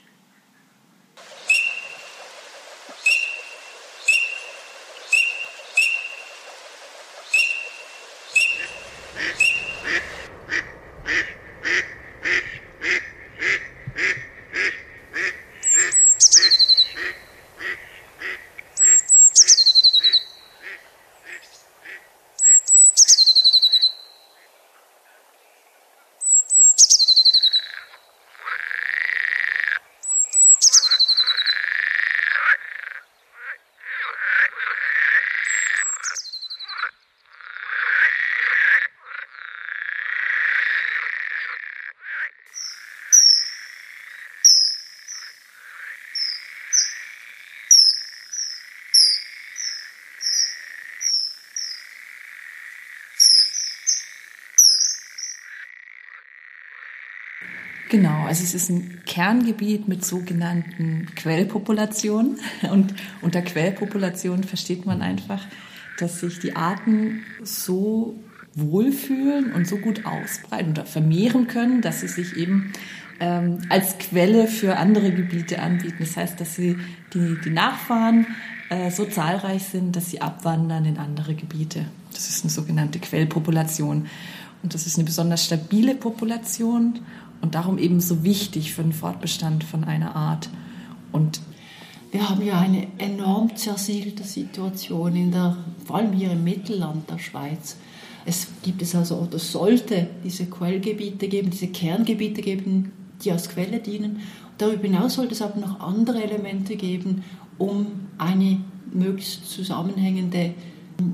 Genau, 57.89 58.25
also 58.27 58.43
es 58.43 58.53
ist 58.53 58.69
ein 58.69 59.01
Kerngebiet 59.07 59.87
mit 59.87 60.05
sogenannten 60.05 61.07
Quellpopulationen. 61.15 62.39
Und 62.71 62.93
unter 63.21 63.41
Quellpopulationen 63.41 64.43
versteht 64.43 64.85
man 64.85 65.01
einfach, 65.01 65.43
dass 65.97 66.19
sich 66.19 66.39
die 66.39 66.55
Arten 66.55 67.23
so 67.43 68.15
wohlfühlen 68.55 69.53
und 69.53 69.67
so 69.67 69.77
gut 69.77 70.05
ausbreiten 70.05 70.71
oder 70.71 70.85
vermehren 70.85 71.47
können, 71.47 71.81
dass 71.81 72.01
sie 72.01 72.07
sich 72.07 72.35
eben 72.35 72.73
ähm, 73.19 73.59
als 73.69 73.97
Quelle 73.99 74.47
für 74.47 74.77
andere 74.77 75.11
Gebiete 75.11 75.59
anbieten. 75.61 75.97
Das 75.99 76.17
heißt, 76.17 76.39
dass 76.39 76.55
sie 76.55 76.77
die, 77.13 77.37
die 77.43 77.51
Nachfahren 77.51 78.27
äh, 78.69 78.91
so 78.91 79.05
zahlreich 79.05 79.63
sind, 79.63 79.95
dass 79.95 80.09
sie 80.09 80.21
abwandern 80.21 80.85
in 80.85 80.97
andere 80.97 81.35
Gebiete. 81.35 81.85
Das 82.11 82.29
ist 82.29 82.43
eine 82.43 82.51
sogenannte 82.51 82.99
Quellpopulation. 82.99 84.07
Und 84.61 84.73
das 84.73 84.87
ist 84.87 84.97
eine 84.97 85.05
besonders 85.05 85.45
stabile 85.45 85.95
Population 85.95 86.99
und 87.41 87.55
darum 87.55 87.77
eben 87.77 88.01
so 88.01 88.23
wichtig 88.23 88.73
für 88.73 88.83
den 88.83 88.93
Fortbestand 88.93 89.63
von 89.63 89.83
einer 89.83 90.15
Art. 90.15 90.49
Und 91.11 91.41
wir 92.11 92.27
haben 92.27 92.43
ja 92.43 92.59
eine 92.59 92.87
enorm 92.97 93.55
zersiedelte 93.55 94.23
Situation, 94.23 95.15
in 95.15 95.31
der, 95.31 95.57
vor 95.85 95.97
allem 95.97 96.13
hier 96.13 96.31
im 96.31 96.43
Mittelland 96.43 97.09
der 97.09 97.19
Schweiz. 97.19 97.77
Es 98.25 98.47
gibt 98.63 98.81
es 98.81 98.95
also 98.95 99.17
oder 99.17 99.39
sollte 99.39 100.07
diese 100.23 100.45
Quellgebiete 100.45 101.27
geben, 101.27 101.49
diese 101.49 101.67
Kerngebiete 101.67 102.41
geben, 102.41 102.91
die 103.23 103.31
als 103.31 103.49
Quelle 103.49 103.79
dienen. 103.79 104.21
Darüber 104.57 104.83
hinaus 104.83 105.15
sollte 105.15 105.33
es 105.33 105.41
aber 105.41 105.59
noch 105.59 105.79
andere 105.79 106.23
Elemente 106.23 106.75
geben, 106.75 107.23
um 107.57 107.87
eine 108.17 108.59
möglichst 108.91 109.49
zusammenhängende 109.49 110.53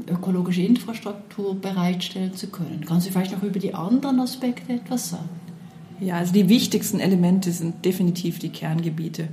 ökologische 0.09 0.61
Infrastruktur 0.61 1.55
bereitstellen 1.55 2.33
zu 2.33 2.47
können. 2.47 2.83
Kannst 2.87 3.07
du 3.07 3.11
vielleicht 3.11 3.33
noch 3.33 3.43
über 3.43 3.59
die 3.59 3.73
anderen 3.73 4.19
Aspekte 4.19 4.73
etwas 4.73 5.11
sagen? 5.11 5.29
Ja, 5.99 6.17
also 6.17 6.33
die 6.33 6.49
wichtigsten 6.49 6.99
Elemente 6.99 7.51
sind 7.51 7.85
definitiv 7.85 8.39
die 8.39 8.49
Kerngebiete. 8.49 9.27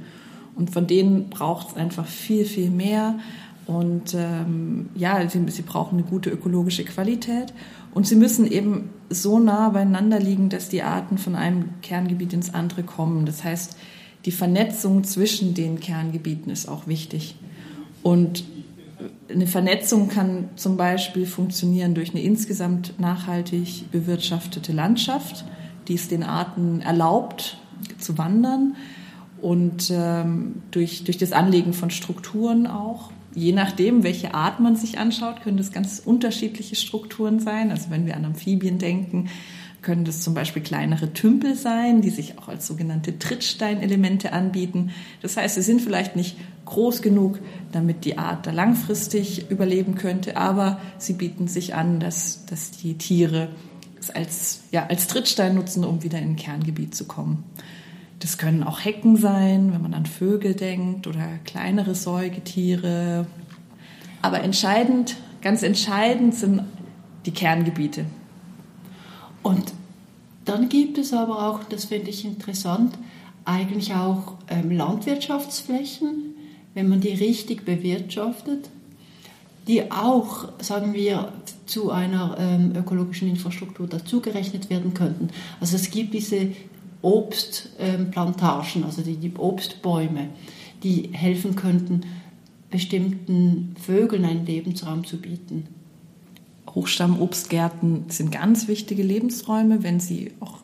Und 0.55 0.71
von 0.71 0.87
denen 0.87 1.29
braucht 1.31 1.71
es 1.71 1.77
einfach 1.77 2.07
viel, 2.07 2.45
viel 2.45 2.71
mehr. 2.71 3.19
Und 3.67 4.15
ähm, 4.15 4.91
ja, 4.95 5.29
sie, 5.29 5.43
sie 5.49 5.63
brauchen 5.63 5.99
eine 5.99 6.07
gute 6.07 6.31
ökologische 6.31 6.85
Qualität. 6.85 7.53
Und 7.95 8.07
sie 8.07 8.17
müssen 8.17 8.51
eben 8.51 8.91
so 9.11 9.39
nah 9.39 9.69
beieinander 9.71 10.19
liegen, 10.19 10.49
dass 10.49 10.69
die 10.69 10.83
Arten 10.83 11.19
von 11.19 11.35
einem 11.35 11.71
Kerngebiet 11.83 12.33
ins 12.33 12.55
andere 12.55 12.83
kommen. 12.83 13.27
Das 13.27 13.45
heißt, 13.45 13.77
die 14.25 14.31
Vernetzung 14.31 15.05
zwischen 15.05 15.55
den 15.55 15.81
Kerngebieten 15.81 16.51
ist 16.51 16.69
auch 16.69 16.87
wichtig. 16.87 17.37
Und 18.03 18.45
eine 19.29 19.47
Vernetzung 19.47 20.09
kann 20.09 20.51
zum 20.57 20.77
Beispiel 20.77 21.27
funktionieren 21.27 21.95
durch 21.95 22.11
eine 22.11 22.23
insgesamt 22.23 22.99
nachhaltig 23.01 23.91
bewirtschaftete 23.91 24.73
Landschaft, 24.73 25.45
die 25.89 25.95
es 25.95 26.09
den 26.09 26.23
Arten 26.23 26.81
erlaubt 26.81 27.59
zu 27.99 28.19
wandern 28.19 28.77
und 29.41 29.91
ähm, 29.91 30.63
durch, 30.71 31.05
durch 31.05 31.19
das 31.19 31.33
Anlegen 31.33 31.73
von 31.73 31.91
Strukturen 31.91 32.67
auch. 32.67 33.11
Je 33.35 33.53
nachdem, 33.53 34.03
welche 34.05 34.35
Art 34.35 34.61
man 34.61 34.77
sich 34.77 34.99
anschaut, 34.99 35.43
können 35.43 35.57
das 35.57 35.73
ganz 35.73 36.01
unterschiedliche 36.05 36.77
Strukturen 36.77 37.41
sein. 37.41 37.71
Also 37.71 37.91
wenn 37.91 38.07
wir 38.07 38.17
an 38.17 38.25
Amphibien 38.25 38.79
denken, 38.79 39.29
können 39.81 40.05
das 40.05 40.23
zum 40.23 40.33
Beispiel 40.35 40.63
kleinere 40.63 41.13
Tümpel 41.13 41.57
sein, 41.57 42.03
die 42.03 42.11
sich 42.11 42.39
auch 42.39 42.49
als 42.49 42.67
sogenannte 42.67 43.19
Trittsteinelemente 43.19 44.33
anbieten. 44.33 44.91
Das 45.21 45.37
heißt, 45.37 45.57
sie 45.57 45.63
sind 45.63 45.81
vielleicht 45.81 46.15
nicht 46.15 46.37
groß 46.65 47.03
genug, 47.03 47.41
damit 47.73 48.05
die 48.05 48.17
Art 48.17 48.47
da 48.47 48.53
langfristig 48.53 49.51
überleben 49.51 49.97
könnte, 49.97 50.37
aber 50.37 50.81
sie 50.99 51.15
bieten 51.15 51.49
sich 51.49 51.75
an, 51.75 51.99
dass, 51.99 52.47
dass 52.47 52.71
die 52.71 52.97
Tiere 52.97 53.49
als, 54.11 54.63
ja, 54.71 54.87
als 54.87 55.07
Trittstein 55.07 55.55
nutzen, 55.55 55.85
um 55.85 56.03
wieder 56.03 56.19
in 56.19 56.31
ein 56.31 56.37
Kerngebiet 56.37 56.95
zu 56.95 57.05
kommen. 57.05 57.45
Das 58.19 58.39
können 58.39 58.63
auch 58.63 58.85
Hecken 58.85 59.17
sein, 59.17 59.73
wenn 59.73 59.83
man 59.83 59.95
an 59.95 60.07
Vögel 60.07 60.55
denkt 60.55 61.07
oder 61.07 61.39
kleinere 61.45 61.95
Säugetiere. 61.95 63.27
Aber 64.21 64.43
entscheidend, 64.43 65.17
ganz 65.41 65.63
entscheidend 65.63 66.35
sind 66.35 66.63
die 67.27 67.33
Kerngebiete. 67.33 68.05
Und 69.43 69.73
dann 70.45 70.69
gibt 70.69 70.99
es 70.99 71.13
aber 71.13 71.49
auch, 71.49 71.65
das 71.65 71.87
finde 71.87 72.11
ich 72.11 72.25
interessant, 72.25 72.97
eigentlich 73.45 73.95
auch 73.95 74.35
ähm, 74.49 74.71
Landwirtschaftsflächen, 74.71 76.35
wenn 76.75 76.89
man 76.89 77.01
die 77.01 77.13
richtig 77.13 77.65
bewirtschaftet, 77.65 78.71
die 79.67 79.91
auch, 79.91 80.49
sagen 80.61 80.95
wir, 80.95 81.33
zu 81.67 81.91
einer 81.91 82.37
ähm, 82.39 82.73
ökologischen 82.77 83.29
Infrastruktur 83.29 83.87
dazugerechnet 83.87 84.71
werden 84.71 84.95
könnten. 84.95 85.29
Also 85.61 85.77
es 85.77 85.91
gibt 85.91 86.15
diese 86.15 86.49
Obstplantagen, 87.03 88.83
ähm, 88.83 88.85
also 88.85 89.03
die, 89.03 89.17
die 89.17 89.33
Obstbäume, 89.37 90.29
die 90.83 91.11
helfen 91.13 91.57
könnten, 91.57 92.03
bestimmten 92.71 93.75
Vögeln 93.81 94.25
einen 94.25 94.47
Lebensraum 94.47 95.05
zu 95.05 95.19
bieten. 95.19 95.69
Hochstammobstgärten 96.71 98.07
sind 98.09 98.33
ganz 98.33 98.67
wichtige 98.67 99.03
Lebensräume, 99.03 99.83
wenn 99.83 100.01
sie 100.01 100.33
auch 100.41 100.63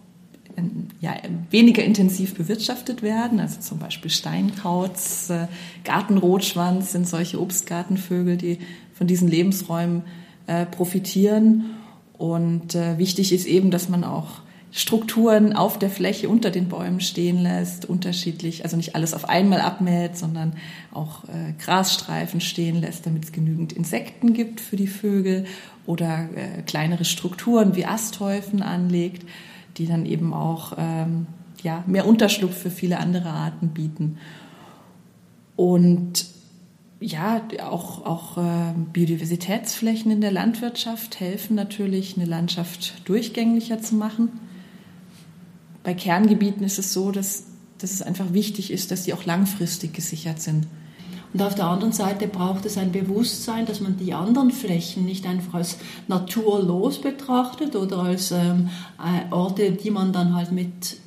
ja, 1.01 1.15
weniger 1.51 1.85
intensiv 1.85 2.35
bewirtschaftet 2.35 3.03
werden. 3.03 3.41
Also 3.41 3.61
zum 3.61 3.79
Beispiel 3.79 4.11
Steinkauz, 4.11 5.31
äh, 5.31 5.47
Gartenrotschwanz 5.85 6.93
sind 6.93 7.07
solche 7.07 7.41
Obstgartenvögel, 7.41 8.37
die 8.37 8.59
von 8.95 9.07
diesen 9.07 9.29
Lebensräumen 9.29 10.03
äh, 10.49 10.67
profitieren. 10.67 11.77
Und 12.15 12.75
äh, 12.75 12.99
wichtig 12.99 13.33
ist 13.33 13.47
eben, 13.47 13.71
dass 13.71 13.89
man 13.89 14.03
auch 14.03 14.41
Strukturen 14.71 15.55
auf 15.55 15.79
der 15.79 15.89
Fläche 15.89 16.29
unter 16.29 16.51
den 16.51 16.69
Bäumen 16.69 17.01
stehen 17.01 17.39
lässt, 17.39 17.87
unterschiedlich, 17.87 18.65
also 18.65 18.77
nicht 18.77 18.95
alles 18.95 19.15
auf 19.15 19.29
einmal 19.29 19.61
abmäht, 19.61 20.17
sondern 20.17 20.55
auch 20.93 21.25
äh, 21.25 21.53
Grasstreifen 21.59 22.41
stehen 22.41 22.81
lässt, 22.81 23.07
damit 23.07 23.25
es 23.25 23.33
genügend 23.33 23.73
Insekten 23.73 24.35
gibt 24.35 24.61
für 24.61 24.77
die 24.77 24.87
Vögel 24.87 25.47
oder 25.87 26.29
äh, 26.35 26.63
kleinere 26.63 27.05
Strukturen 27.05 27.77
wie 27.77 27.87
Asthäufen 27.87 28.61
anlegt, 28.63 29.27
die 29.79 29.87
dann 29.87 30.05
eben 30.05 30.35
auch 30.35 30.73
ähm, 30.77 31.27
ja, 31.63 31.83
mehr 31.87 32.07
Unterschlupf 32.07 32.57
für 32.57 32.71
viele 32.71 32.99
andere 32.99 33.31
Arten 33.31 33.69
bieten. 33.69 34.19
Und 35.57 36.27
ja, 37.01 37.43
auch, 37.63 38.05
auch 38.05 38.39
äh, 38.39 38.75
Biodiversitätsflächen 38.93 40.11
in 40.11 40.21
der 40.21 40.33
Landwirtschaft 40.33 41.21
helfen 41.21 41.55
natürlich, 41.55 42.17
eine 42.17 42.27
Landschaft 42.27 43.09
durchgänglicher 43.09 43.81
zu 43.81 43.95
machen 43.95 44.31
bei 45.89 45.95
Kerngebieten 45.95 46.65
ist 46.65 46.79
es 46.79 46.93
so, 46.93 47.13
dass, 47.13 47.45
dass 47.79 47.93
es 47.93 48.03
einfach 48.03 48.35
wichtig 48.35 48.71
ist, 48.71 48.91
dass 48.91 49.05
die 49.05 49.15
auch 49.15 49.25
langfristig 49.25 49.95
gesichert 49.95 50.39
sind. 50.39 50.67
Und 51.33 51.41
auf 51.41 51.55
der 51.55 51.65
anderen 51.65 51.95
Seite 51.95 52.29
braucht 52.29 52.67
es 52.67 52.77
ein 52.77 52.93
Bewusstsein, 52.93 53.65
dass 53.65 53.81
man 53.81 53.97
die 53.97 54.13
anderen 54.13 54.51
Flächen 54.51 55.07
nicht 55.07 55.27
einfach 55.27 55.55
als 55.55 55.79
naturlos 56.07 57.01
betrachtet 57.01 57.75
oder 57.75 58.01
als 58.01 58.33
ähm, 58.33 58.69
äh, 58.99 59.33
Orte, 59.33 59.73
die 59.73 59.91
man 59.91 60.13
dann 60.13 60.35
halt 60.35 60.53
mit 60.53 60.99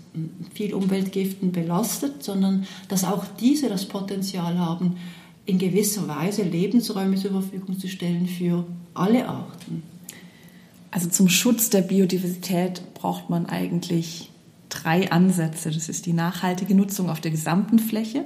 viel 0.51 0.73
Umweltgiften 0.73 1.51
belastet, 1.51 2.23
sondern 2.23 2.65
dass 2.87 3.03
auch 3.03 3.25
diese 3.39 3.69
das 3.69 3.85
Potenzial 3.85 4.57
haben, 4.57 4.97
in 5.45 5.57
gewisser 5.57 6.07
Weise 6.07 6.43
Lebensräume 6.43 7.15
zur 7.15 7.31
Verfügung 7.31 7.79
zu 7.79 7.87
stellen 7.87 8.27
für 8.27 8.65
alle 8.93 9.27
Arten. 9.27 9.83
Also 10.91 11.09
zum 11.09 11.29
Schutz 11.29 11.69
der 11.69 11.81
Biodiversität 11.81 12.81
braucht 12.93 13.29
man 13.29 13.45
eigentlich 13.45 14.29
drei 14.69 15.11
Ansätze. 15.11 15.71
Das 15.71 15.89
ist 15.89 16.05
die 16.05 16.13
nachhaltige 16.13 16.75
Nutzung 16.75 17.09
auf 17.09 17.21
der 17.21 17.31
gesamten 17.31 17.79
Fläche. 17.79 18.25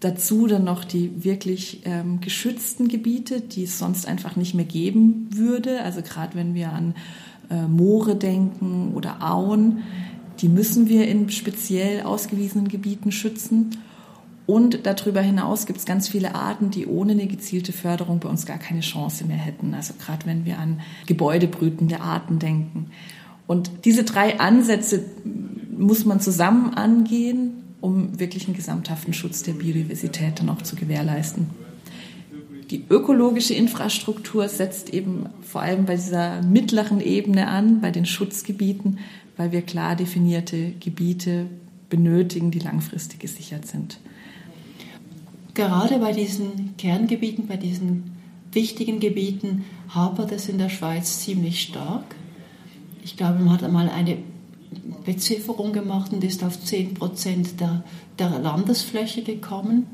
Dazu 0.00 0.46
dann 0.46 0.64
noch 0.64 0.84
die 0.84 1.24
wirklich 1.24 1.82
ähm, 1.84 2.20
geschützten 2.20 2.88
Gebiete, 2.88 3.40
die 3.40 3.64
es 3.64 3.78
sonst 3.78 4.06
einfach 4.06 4.34
nicht 4.34 4.54
mehr 4.54 4.64
geben 4.64 5.28
würde. 5.30 5.82
Also 5.82 6.02
gerade 6.02 6.34
wenn 6.34 6.54
wir 6.54 6.72
an 6.72 6.94
äh, 7.50 7.66
Moore 7.66 8.16
denken 8.16 8.94
oder 8.94 9.22
Auen, 9.22 9.82
die 10.40 10.48
müssen 10.48 10.88
wir 10.88 11.06
in 11.06 11.28
speziell 11.30 12.02
ausgewiesenen 12.02 12.68
Gebieten 12.68 13.12
schützen. 13.12 13.76
Und 14.50 14.84
darüber 14.84 15.20
hinaus 15.20 15.64
gibt 15.64 15.78
es 15.78 15.84
ganz 15.84 16.08
viele 16.08 16.34
Arten, 16.34 16.72
die 16.72 16.88
ohne 16.88 17.12
eine 17.12 17.28
gezielte 17.28 17.72
Förderung 17.72 18.18
bei 18.18 18.28
uns 18.28 18.46
gar 18.46 18.58
keine 18.58 18.80
Chance 18.80 19.24
mehr 19.24 19.36
hätten. 19.36 19.74
Also 19.74 19.94
gerade 19.94 20.26
wenn 20.26 20.44
wir 20.44 20.58
an 20.58 20.80
gebäudebrütende 21.06 22.00
Arten 22.00 22.40
denken. 22.40 22.90
Und 23.46 23.70
diese 23.84 24.02
drei 24.02 24.40
Ansätze 24.40 25.04
muss 25.78 26.04
man 26.04 26.18
zusammen 26.18 26.74
angehen, 26.74 27.62
um 27.80 28.18
wirklich 28.18 28.48
einen 28.48 28.56
gesamthaften 28.56 29.12
Schutz 29.12 29.44
der 29.44 29.52
Biodiversität 29.52 30.40
dann 30.40 30.48
auch 30.48 30.62
zu 30.62 30.74
gewährleisten. 30.74 31.46
Die 32.72 32.86
ökologische 32.90 33.54
Infrastruktur 33.54 34.48
setzt 34.48 34.92
eben 34.92 35.26
vor 35.42 35.60
allem 35.62 35.84
bei 35.84 35.94
dieser 35.94 36.42
mittleren 36.42 37.00
Ebene 37.00 37.46
an, 37.46 37.80
bei 37.80 37.92
den 37.92 38.04
Schutzgebieten, 38.04 38.98
weil 39.36 39.52
wir 39.52 39.62
klar 39.62 39.94
definierte 39.94 40.72
Gebiete 40.80 41.46
benötigen, 41.88 42.50
die 42.50 42.58
langfristig 42.58 43.20
gesichert 43.20 43.68
sind. 43.68 44.00
Gerade 45.54 45.98
bei 45.98 46.12
diesen 46.12 46.76
Kerngebieten, 46.76 47.46
bei 47.46 47.56
diesen 47.56 48.12
wichtigen 48.52 49.00
Gebieten 49.00 49.64
hapert 49.88 50.32
es 50.32 50.48
in 50.48 50.58
der 50.58 50.68
Schweiz 50.68 51.20
ziemlich 51.20 51.62
stark. 51.62 52.14
Ich 53.02 53.16
glaube, 53.16 53.38
man 53.38 53.52
hat 53.52 53.64
einmal 53.64 53.88
eine 53.88 54.18
Bezifferung 55.04 55.72
gemacht 55.72 56.12
und 56.12 56.22
ist 56.22 56.44
auf 56.44 56.60
10 56.60 56.94
Prozent 56.94 57.60
der, 57.60 57.82
der 58.18 58.38
Landesfläche 58.38 59.22
gekommen. 59.22 59.86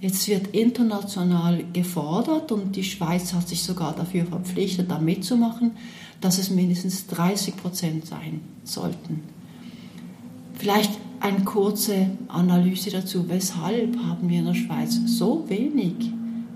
Jetzt 0.00 0.28
wird 0.28 0.48
international 0.48 1.64
gefordert 1.72 2.52
und 2.52 2.76
die 2.76 2.84
Schweiz 2.84 3.32
hat 3.32 3.48
sich 3.48 3.64
sogar 3.64 3.96
dafür 3.96 4.26
verpflichtet, 4.26 4.90
da 4.90 4.98
mitzumachen, 5.00 5.72
dass 6.20 6.38
es 6.38 6.50
mindestens 6.50 7.08
30 7.08 7.56
Prozent 7.56 8.06
sein 8.06 8.40
sollten. 8.62 9.24
Vielleicht 10.54 10.92
eine 11.20 11.44
kurze 11.44 12.10
Analyse 12.28 12.90
dazu. 12.90 13.28
Weshalb 13.28 13.96
haben 13.98 14.28
wir 14.28 14.38
in 14.38 14.46
der 14.46 14.54
Schweiz 14.54 14.98
so 15.06 15.44
wenig 15.48 16.12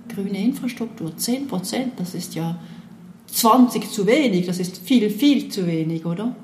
grüne 0.08 0.42
Infrastruktur? 0.42 1.16
10 1.16 1.46
Prozent, 1.48 1.92
das 1.96 2.14
ist 2.14 2.34
ja 2.34 2.58
20 3.26 3.90
zu 3.90 4.06
wenig, 4.06 4.46
das 4.46 4.58
ist 4.58 4.78
viel, 4.78 5.08
viel 5.10 5.48
zu 5.48 5.66
wenig, 5.66 6.04
oder? 6.04 6.36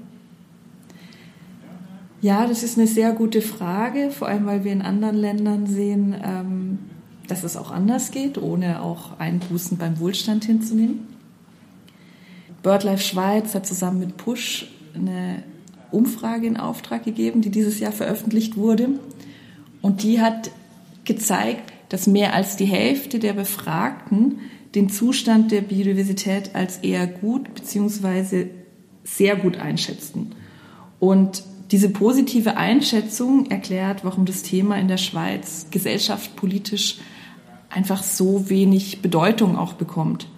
Ja, 2.21 2.47
das 2.47 2.63
ist 2.63 2.77
eine 2.79 2.89
sehr 2.89 3.13
gute 3.13 3.43
Frage, 3.43 4.11
vor 4.11 4.27
allem 4.27 4.47
weil 4.47 4.65
wir 4.65 4.73
in 4.73 4.83
anderen 4.83 5.17
Ländern 5.17 5.67
sehen, 5.67 6.17
ähm, 6.21 6.79
dass 7.29 7.45
es 7.45 7.57
auch 7.57 7.71
anders 7.71 8.11
geht, 8.11 8.39
ohne 8.39 8.83
auch 8.83 9.19
Einbußen 9.21 9.79
beim 9.79 10.01
Wohlstand 10.01 10.45
hinzunehmen. 10.45 11.07
BirdLife 12.63 13.03
Schweiz 13.03 13.55
hat 13.55 13.67
zusammen 13.67 14.01
mit 14.01 14.17
Push 14.17 14.67
eine 14.95 15.45
Umfrage 15.91 16.47
in 16.47 16.57
Auftrag 16.57 17.05
gegeben, 17.05 17.41
die 17.41 17.51
dieses 17.51 17.81
Jahr 17.81 17.93
veröffentlicht 17.93 18.57
wurde. 18.57 18.91
Und 19.81 20.03
die 20.03 20.21
hat 20.21 20.51
gezeigt, 21.05 21.73
dass 21.89 22.07
mehr 22.07 22.35
als 22.35 22.57
die 22.57 22.67
Hälfte 22.67 23.19
der 23.19 23.33
Befragten 23.33 24.41
den 24.75 24.91
Zustand 24.91 25.51
der 25.51 25.63
Biodiversität 25.63 26.55
als 26.55 26.79
eher 26.79 27.07
gut 27.07 27.55
bzw. 27.55 28.47
sehr 29.05 29.37
gut 29.37 29.57
einschätzten. 29.57 30.35
Und 31.01 31.43
diese 31.71 31.91
positive 31.91 32.57
Einschätzung 32.57 33.51
erklärt, 33.51 34.05
warum 34.05 34.25
das 34.25 34.43
Thema 34.43 34.77
in 34.79 34.89
der 34.89 34.97
Schweiz 34.97 35.67
gesellschaftspolitisch 35.71 36.99
einfach 37.71 38.03
so 38.03 38.49
wenig 38.49 39.03
Bedeutung 39.03 39.57
auch 39.57 39.75
bekommt. 39.75 40.29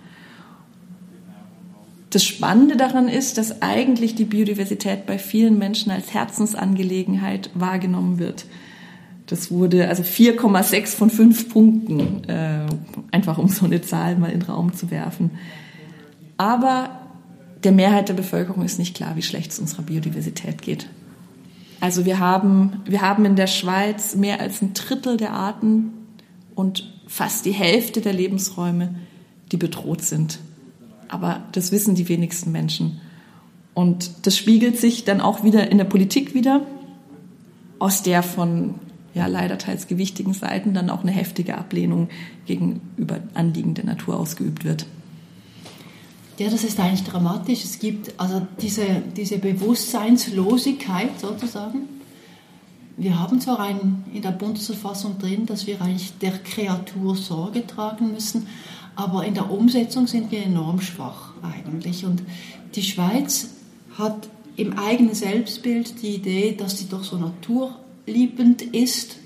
Das 2.11 2.25
Spannende 2.25 2.77
daran 2.77 3.09
ist, 3.09 3.39
dass 3.39 3.63
eigentlich 3.63 4.17
die 4.17 4.25
Biodiversität 4.25 5.07
bei 5.07 5.17
vielen 5.17 5.59
Menschen 5.59 5.93
als 5.93 6.13
Herzensangelegenheit 6.13 7.51
wahrgenommen 7.55 8.19
wird. 8.19 8.47
Das 9.27 9.53
wurde 9.53 9.87
also 9.89 10.03
4,6 10.03 10.97
von 10.97 11.09
5 11.09 11.49
Punkten, 11.51 12.25
äh, 12.25 12.67
einfach 13.13 13.39
um 13.39 13.47
so 13.47 13.65
eine 13.65 13.81
Zahl 13.81 14.17
mal 14.17 14.33
in 14.33 14.41
den 14.41 14.51
Raum 14.51 14.75
zu 14.75 14.91
werfen. 14.91 15.31
Aber 16.37 16.99
der 17.63 17.71
Mehrheit 17.71 18.09
der 18.09 18.15
Bevölkerung 18.15 18.65
ist 18.65 18.81
nicht 18.81 18.97
klar, 18.97 19.15
wie 19.15 19.23
schlecht 19.23 19.53
es 19.53 19.61
unserer 19.61 19.83
Biodiversität 19.83 20.63
geht. 20.63 20.89
Also 21.79 22.05
wir 22.07 22.19
haben, 22.19 22.83
wir 22.87 23.03
haben 23.03 23.25
in 23.25 23.37
der 23.37 23.47
Schweiz 23.47 24.17
mehr 24.17 24.41
als 24.41 24.61
ein 24.63 24.75
Drittel 24.75 25.17
der 25.17 25.33
Arten 25.33 25.93
und 26.57 26.93
fast 27.07 27.47
die 27.47 27.53
Hälfte 27.53 28.01
der 28.01 28.13
Lebensräume, 28.13 28.97
die 29.53 29.57
bedroht 29.57 30.03
sind. 30.03 30.41
Aber 31.11 31.43
das 31.53 31.73
wissen 31.73 31.97
die 31.97 32.09
wenigsten 32.09 32.53
Menschen. 32.53 33.01
Und 33.75 34.11
das 34.23 34.37
spiegelt 34.37 34.79
sich 34.79 35.05
dann 35.05 35.21
auch 35.21 35.43
wieder 35.43 35.71
in 35.71 35.79
der 35.79 35.85
Politik 35.85 36.35
wieder, 36.35 36.63
aus 37.81 38.03
der 38.03 38.23
von 38.23 38.77
ja 39.13 39.27
leider 39.27 39.59
teils 39.59 39.89
gewichtigen 39.89 40.35
Seiten 40.35 40.73
dann 40.73 40.89
auch 40.89 41.03
eine 41.03 41.11
heftige 41.11 41.59
Ablehnung 41.59 42.09
gegenüber 42.47 43.19
Anliegen 43.35 43.75
der 43.75 43.85
Natur 43.85 44.19
ausgeübt 44.19 44.65
wird. 44.65 44.87
Ja, 46.39 46.49
das 46.49 46.63
ist 46.63 46.79
eigentlich 46.79 47.03
dramatisch. 47.03 47.65
Es 47.65 47.81
gibt 47.81 48.19
also 48.19 48.47
diese, 48.63 48.87
diese 49.17 49.39
Bewusstseinslosigkeit 49.39 51.19
sozusagen. 51.21 51.89
Wir 52.97 53.19
haben 53.19 53.41
zwar 53.41 53.59
ein, 53.61 54.05
in 54.15 54.23
der 54.23 54.31
Bundesverfassung 54.31 55.19
drin, 55.19 55.47
dass 55.47 55.67
wir 55.67 55.81
eigentlich 55.83 56.17
der 56.19 56.33
Kreatur 56.39 57.17
Sorge 57.17 57.67
tragen 57.67 58.13
müssen, 58.13 58.47
aber 58.97 59.25
in 59.25 59.35
der 59.35 59.51
Umsetzung 59.51 60.07
sind 60.07 60.31
wir 60.31 60.43
enorm 60.43 60.81
schwach 60.81 61.33
eigentlich. 61.43 62.05
Und 62.05 62.23
die 62.75 62.83
Schweiz 62.83 63.51
hat 63.99 64.29
im 64.57 64.79
eigenen 64.79 65.15
Selbstbild 65.15 66.03
die 66.03 66.17
Idee, 66.17 66.55
dass 66.57 66.79
sie 66.79 66.89
doch 66.89 67.05
so 67.05 67.17
naturliebend 67.17 68.63
ist. 68.63 69.17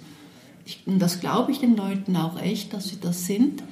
Ich, 0.64 0.82
und 0.86 0.98
das 0.98 1.20
glaube 1.20 1.52
ich 1.52 1.58
den 1.58 1.76
Leuten 1.76 2.16
auch 2.16 2.40
echt, 2.40 2.72
dass 2.72 2.88
sie 2.88 3.00
das 3.00 3.26
sind. 3.26 3.62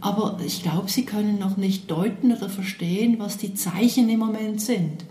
Aber 0.00 0.38
ich 0.44 0.62
glaube, 0.62 0.90
sie 0.90 1.04
können 1.04 1.38
noch 1.38 1.56
nicht 1.56 1.90
deuten 1.90 2.32
oder 2.32 2.48
verstehen, 2.48 3.18
was 3.18 3.36
die 3.36 3.54
Zeichen 3.54 4.08
im 4.08 4.20
Moment 4.20 4.60
sind. 4.60 5.04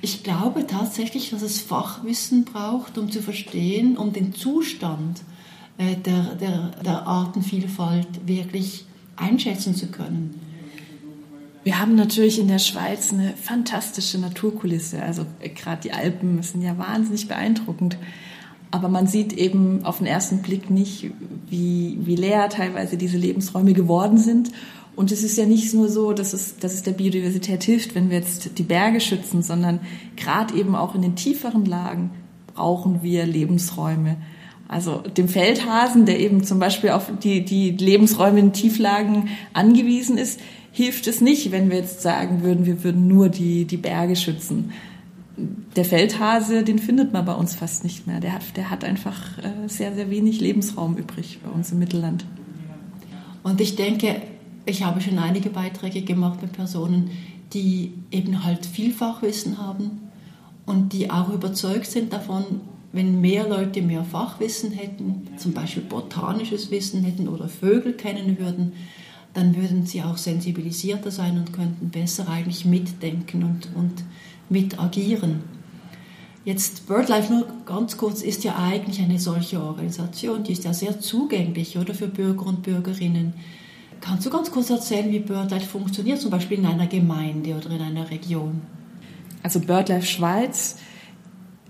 Ich 0.00 0.22
glaube 0.22 0.66
tatsächlich, 0.66 1.30
dass 1.30 1.42
es 1.42 1.60
Fachwissen 1.60 2.44
braucht, 2.44 2.98
um 2.98 3.10
zu 3.10 3.22
verstehen, 3.22 3.96
um 3.96 4.12
den 4.12 4.34
Zustand 4.34 5.22
äh, 5.78 5.96
der, 5.96 6.34
der, 6.34 6.70
der 6.84 7.06
Artenvielfalt 7.06 8.26
wirklich 8.26 8.84
einschätzen 9.18 9.74
zu 9.74 9.88
können. 9.88 10.40
Wir 11.64 11.78
haben 11.78 11.96
natürlich 11.96 12.38
in 12.38 12.48
der 12.48 12.60
Schweiz 12.60 13.12
eine 13.12 13.34
fantastische 13.36 14.18
Naturkulisse. 14.18 15.02
Also 15.02 15.26
äh, 15.40 15.50
gerade 15.50 15.82
die 15.82 15.92
Alpen 15.92 16.42
sind 16.42 16.62
ja 16.62 16.78
wahnsinnig 16.78 17.28
beeindruckend. 17.28 17.98
Aber 18.70 18.88
man 18.88 19.06
sieht 19.06 19.32
eben 19.32 19.84
auf 19.84 19.98
den 19.98 20.06
ersten 20.06 20.38
Blick 20.42 20.70
nicht, 20.70 21.10
wie, 21.48 21.98
wie 22.00 22.16
leer 22.16 22.48
teilweise 22.48 22.96
diese 22.96 23.16
Lebensräume 23.16 23.72
geworden 23.72 24.18
sind. 24.18 24.50
Und 24.94 25.12
es 25.12 25.22
ist 25.22 25.38
ja 25.38 25.46
nicht 25.46 25.72
nur 25.74 25.88
so, 25.88 26.12
dass 26.12 26.32
es, 26.32 26.58
dass 26.58 26.74
es 26.74 26.82
der 26.82 26.92
Biodiversität 26.92 27.62
hilft, 27.62 27.94
wenn 27.94 28.10
wir 28.10 28.18
jetzt 28.18 28.58
die 28.58 28.62
Berge 28.62 29.00
schützen, 29.00 29.42
sondern 29.42 29.80
gerade 30.16 30.54
eben 30.54 30.74
auch 30.74 30.94
in 30.94 31.02
den 31.02 31.16
tieferen 31.16 31.64
Lagen 31.64 32.10
brauchen 32.54 33.02
wir 33.02 33.24
Lebensräume. 33.24 34.16
Also 34.68 34.98
dem 34.98 35.28
Feldhasen, 35.28 36.04
der 36.04 36.20
eben 36.20 36.44
zum 36.44 36.58
Beispiel 36.58 36.90
auf 36.90 37.10
die, 37.22 37.44
die 37.44 37.70
Lebensräume 37.70 38.38
in 38.38 38.52
Tieflagen 38.52 39.30
angewiesen 39.54 40.18
ist, 40.18 40.40
hilft 40.70 41.06
es 41.06 41.20
nicht, 41.20 41.50
wenn 41.50 41.70
wir 41.70 41.78
jetzt 41.78 42.02
sagen 42.02 42.42
würden, 42.42 42.66
wir 42.66 42.84
würden 42.84 43.08
nur 43.08 43.30
die, 43.30 43.64
die 43.64 43.78
Berge 43.78 44.14
schützen 44.14 44.72
der 45.76 45.84
Feldhase, 45.84 46.64
den 46.64 46.78
findet 46.78 47.12
man 47.12 47.24
bei 47.24 47.34
uns 47.34 47.54
fast 47.54 47.84
nicht 47.84 48.06
mehr. 48.06 48.20
Der 48.20 48.32
hat, 48.32 48.56
der 48.56 48.70
hat 48.70 48.84
einfach 48.84 49.38
äh, 49.38 49.68
sehr, 49.68 49.94
sehr 49.94 50.10
wenig 50.10 50.40
Lebensraum 50.40 50.96
übrig 50.96 51.38
bei 51.44 51.50
uns 51.50 51.70
im 51.70 51.78
Mittelland. 51.78 52.24
Und 53.42 53.60
ich 53.60 53.76
denke, 53.76 54.22
ich 54.66 54.82
habe 54.82 55.00
schon 55.00 55.18
einige 55.18 55.50
Beiträge 55.50 56.02
gemacht 56.02 56.42
mit 56.42 56.52
Personen, 56.52 57.10
die 57.52 57.92
eben 58.10 58.44
halt 58.44 58.66
Vielfachwissen 58.66 59.58
haben 59.58 60.10
und 60.66 60.92
die 60.92 61.10
auch 61.10 61.32
überzeugt 61.32 61.86
sind 61.86 62.12
davon, 62.12 62.60
wenn 62.92 63.20
mehr 63.20 63.48
Leute 63.48 63.82
mehr 63.82 64.04
Fachwissen 64.04 64.72
hätten, 64.72 65.28
zum 65.36 65.52
Beispiel 65.52 65.82
botanisches 65.82 66.70
Wissen 66.70 67.04
hätten 67.04 67.28
oder 67.28 67.48
Vögel 67.48 67.92
kennen 67.92 68.38
würden, 68.38 68.72
dann 69.34 69.54
würden 69.56 69.86
sie 69.86 70.02
auch 70.02 70.16
sensibilisierter 70.16 71.10
sein 71.10 71.38
und 71.38 71.52
könnten 71.52 71.90
besser 71.90 72.28
eigentlich 72.28 72.64
mitdenken 72.64 73.42
und, 73.42 73.68
und 73.74 74.04
mit 74.48 74.80
agieren. 74.80 75.42
Jetzt 76.44 76.86
BirdLife 76.86 77.30
nur 77.32 77.46
ganz 77.66 77.98
kurz 77.98 78.22
ist 78.22 78.42
ja 78.42 78.56
eigentlich 78.56 79.00
eine 79.00 79.18
solche 79.18 79.62
Organisation, 79.62 80.44
die 80.44 80.52
ist 80.52 80.64
ja 80.64 80.72
sehr 80.72 80.98
zugänglich 80.98 81.76
oder 81.76 81.92
für 81.92 82.08
Bürger 82.08 82.46
und 82.46 82.62
Bürgerinnen. 82.62 83.34
Kannst 84.00 84.24
du 84.24 84.30
ganz 84.30 84.50
kurz 84.50 84.70
erzählen, 84.70 85.12
wie 85.12 85.18
BirdLife 85.18 85.66
funktioniert, 85.66 86.20
zum 86.20 86.30
Beispiel 86.30 86.58
in 86.58 86.66
einer 86.66 86.86
Gemeinde 86.86 87.54
oder 87.54 87.70
in 87.70 87.82
einer 87.82 88.10
Region? 88.10 88.62
Also 89.42 89.60
BirdLife 89.60 90.06
Schweiz 90.06 90.76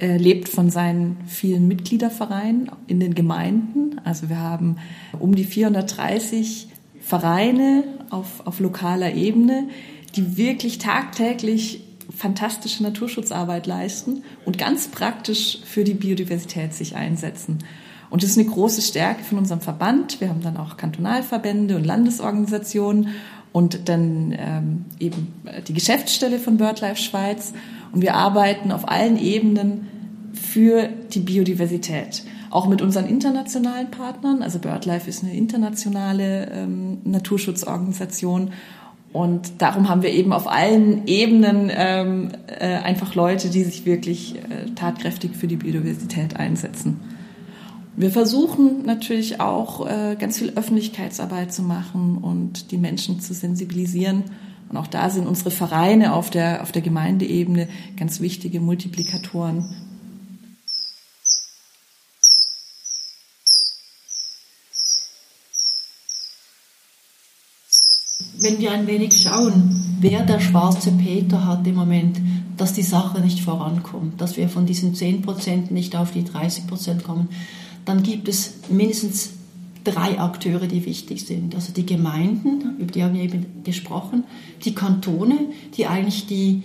äh, 0.01 0.17
lebt 0.17 0.49
von 0.49 0.71
seinen 0.71 1.17
vielen 1.27 1.69
Mitgliedervereinen 1.69 2.71
in 2.87 3.01
den 3.01 3.15
Gemeinden. 3.15 4.01
Also 4.05 4.29
wir 4.29 4.39
haben 4.39 4.77
um 5.19 5.35
die 5.35 5.45
430 5.45 6.69
Vereine 7.01 7.85
auf, 8.11 8.47
auf 8.47 8.61
lokaler 8.61 9.15
Ebene, 9.15 9.69
die 10.15 10.37
wirklich 10.37 10.79
tagtäglich 10.79 11.85
fantastische 12.17 12.83
Naturschutzarbeit 12.83 13.67
leisten 13.67 14.23
und 14.45 14.59
ganz 14.59 14.89
praktisch 14.89 15.59
für 15.65 15.85
die 15.85 15.95
Biodiversität 15.95 16.75
sich 16.75 16.97
einsetzen. 16.97 17.59
Und 18.11 18.23
das 18.23 18.31
ist 18.31 18.39
eine 18.39 18.49
große 18.49 18.81
Stärke 18.81 19.23
von 19.23 19.39
unserem 19.39 19.61
Verband. 19.61 20.21
Wir 20.21 20.31
haben 20.31 20.43
dann 20.43 20.57
auch 20.57 20.77
Kantonalverbände 20.77 21.77
und 21.77 21.85
Landesorganisationen 21.85 23.09
und 23.53 23.89
dann 23.89 24.35
ähm, 24.39 24.85
eben 24.99 25.35
die 25.67 25.75
Geschäftsstelle 25.75 26.39
von 26.39 26.57
BirdLife 26.57 26.97
Schweiz. 26.97 27.53
Und 27.92 28.03
wir 28.03 28.14
arbeiten 28.14 28.72
auf 28.72 28.88
allen 28.88 29.18
Ebenen 29.18 29.88
für 30.33 30.88
die 31.12 31.20
Biodiversität. 31.20 32.24
Auch 32.51 32.66
mit 32.66 32.81
unseren 32.81 33.07
internationalen 33.07 33.90
Partnern. 33.90 34.42
Also 34.42 34.59
BirdLife 34.59 35.09
ist 35.09 35.22
eine 35.22 35.35
internationale 35.35 36.51
ähm, 36.53 36.98
Naturschutzorganisation 37.05 38.53
und 39.12 39.62
darum 39.62 39.88
haben 39.88 40.03
wir 40.03 40.11
eben 40.11 40.33
auf 40.33 40.51
allen 40.51 41.07
Ebenen 41.07 41.70
ähm, 41.74 42.31
äh, 42.46 42.66
einfach 42.66 43.14
Leute, 43.14 43.48
die 43.48 43.64
sich 43.64 43.87
wirklich 43.87 44.37
äh, 44.37 44.70
tatkräftig 44.74 45.35
für 45.35 45.46
die 45.46 45.57
Biodiversität 45.57 46.37
einsetzen. 46.37 47.01
Wir 47.96 48.11
versuchen 48.11 48.85
natürlich 48.85 49.40
auch 49.40 49.88
äh, 49.88 50.16
ganz 50.16 50.38
viel 50.38 50.53
Öffentlichkeitsarbeit 50.55 51.53
zu 51.53 51.62
machen 51.62 52.18
und 52.18 52.70
die 52.70 52.77
Menschen 52.77 53.20
zu 53.20 53.35
sensibilisieren, 53.35 54.24
Und 54.69 54.77
auch 54.77 54.87
da 54.87 55.09
sind 55.09 55.27
unsere 55.27 55.51
Vereine 55.51 56.13
auf 56.13 56.31
der, 56.31 56.63
auf 56.63 56.73
der 56.73 56.83
Gemeindeebene 56.83 57.69
ganz 57.97 58.21
wichtige 58.21 58.61
Multiplikatoren. 58.61 59.65
Wenn 68.41 68.61
wir 68.61 68.71
ein 68.71 68.87
wenig 68.87 69.21
schauen, 69.21 69.97
wer 70.01 70.25
der 70.25 70.39
schwarze 70.39 70.93
Peter 70.93 71.45
hat 71.45 71.67
im 71.67 71.75
Moment, 71.75 72.21
dass 72.57 72.73
die 72.73 72.83
Sache 72.83 73.21
nicht 73.21 73.41
vorankommt, 73.41 74.21
dass 74.21 74.37
wir 74.37 74.49
von 74.49 74.67
diesen 74.67 74.95
10% 74.95 75.73
nicht 75.73 75.97
auf 75.97 76.13
die 76.13 76.23
30% 76.23 77.03
kommen, 77.03 77.31
dann 77.85 78.03
gibt 78.03 78.29
es 78.29 78.55
mindestens 78.69 79.31
drei 79.85 80.19
Akteure, 80.19 80.67
die 80.67 80.85
wichtig 80.85 81.25
sind. 81.25 81.55
Also 81.55 81.73
die 81.73 81.87
Gemeinden, 81.87 82.77
über 82.79 82.93
die 82.93 83.03
haben 83.03 83.14
wir 83.14 83.23
eben 83.23 83.62
gesprochen, 83.64 84.25
die 84.64 84.75
Kantone, 84.75 85.38
die 85.77 85.87
eigentlich 85.87 86.27
die, 86.27 86.62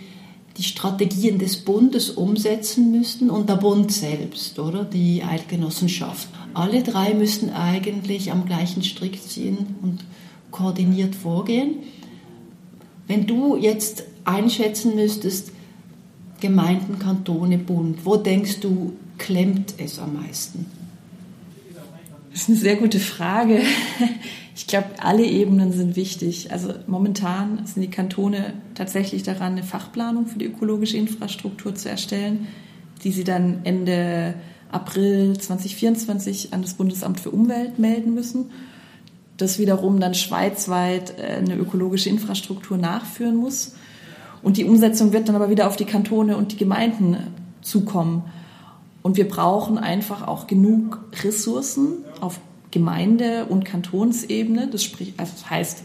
die 0.58 0.64
Strategien 0.64 1.40
des 1.40 1.58
Bundes 1.58 2.10
umsetzen 2.12 2.92
müssten 2.92 3.30
und 3.30 3.50
der 3.50 3.56
Bund 3.56 3.92
selbst, 3.92 4.60
oder 4.60 4.84
die 4.84 5.24
Eidgenossenschaft. 5.24 6.28
Alle 6.54 6.84
drei 6.84 7.14
müssten 7.14 7.50
eigentlich 7.50 8.32
am 8.32 8.46
gleichen 8.46 8.84
Strick 8.84 9.22
ziehen 9.22 9.76
und 9.82 10.04
koordiniert 10.52 11.16
vorgehen. 11.16 11.78
Wenn 13.08 13.26
du 13.26 13.58
jetzt 13.58 14.04
einschätzen 14.24 14.96
müsstest, 14.96 15.52
Gemeinden, 16.40 17.00
Kantone, 17.00 17.58
Bund, 17.58 18.06
wo 18.06 18.18
denkst 18.18 18.60
du, 18.60 18.94
klemmt 19.18 19.76
es 19.78 19.98
am 20.00 20.14
meisten? 20.14 20.66
Das 22.34 22.42
ist 22.42 22.50
eine 22.50 22.58
sehr 22.58 22.76
gute 22.76 23.00
Frage. 23.00 23.62
Ich 24.56 24.68
glaube, 24.68 24.86
alle 25.00 25.26
Ebenen 25.26 25.72
sind 25.72 25.96
wichtig. 25.96 26.52
Also 26.52 26.76
momentan 26.86 27.66
sind 27.66 27.82
die 27.82 27.90
Kantone 27.90 28.54
tatsächlich 28.76 29.24
daran, 29.24 29.54
eine 29.54 29.64
Fachplanung 29.64 30.28
für 30.28 30.38
die 30.38 30.46
ökologische 30.46 30.96
Infrastruktur 30.96 31.74
zu 31.74 31.90
erstellen, 31.90 32.48
die 33.04 33.12
sie 33.12 33.24
dann 33.24 33.62
Ende 33.64 34.36
April 34.72 35.36
2024 35.40 36.54
an 36.54 36.62
das 36.62 36.76
Bundesamt 36.76 37.20
für 37.20 37.32
Umwelt 37.32 37.80
melden 37.80 38.14
müssen. 38.14 38.52
Das 39.38 39.58
wiederum 39.58 40.00
dann 40.00 40.14
schweizweit 40.14 41.18
äh, 41.18 41.38
eine 41.38 41.56
ökologische 41.56 42.10
Infrastruktur 42.10 42.78
nachführen 42.78 43.36
muss. 43.36 43.74
Und 44.44 44.58
die 44.58 44.66
Umsetzung 44.66 45.14
wird 45.14 45.30
dann 45.30 45.36
aber 45.36 45.50
wieder 45.50 45.66
auf 45.66 45.78
die 45.78 45.86
Kantone 45.86 46.38
und 46.38 46.52
die 46.52 46.58
Gemeinden 46.58 47.18
zukommen. 47.64 48.24
Und 49.02 49.18
wir 49.18 49.28
brauchen 49.28 49.78
einfach 49.78 50.28
auch 50.28 50.48
genug 50.48 51.04
Ressourcen 51.24 52.06
auf 52.24 52.40
Gemeinde- 52.72 53.46
und 53.46 53.66
Kantonsebene. 53.66 54.70
Also 54.72 54.98
das 55.18 55.50
heißt 55.50 55.84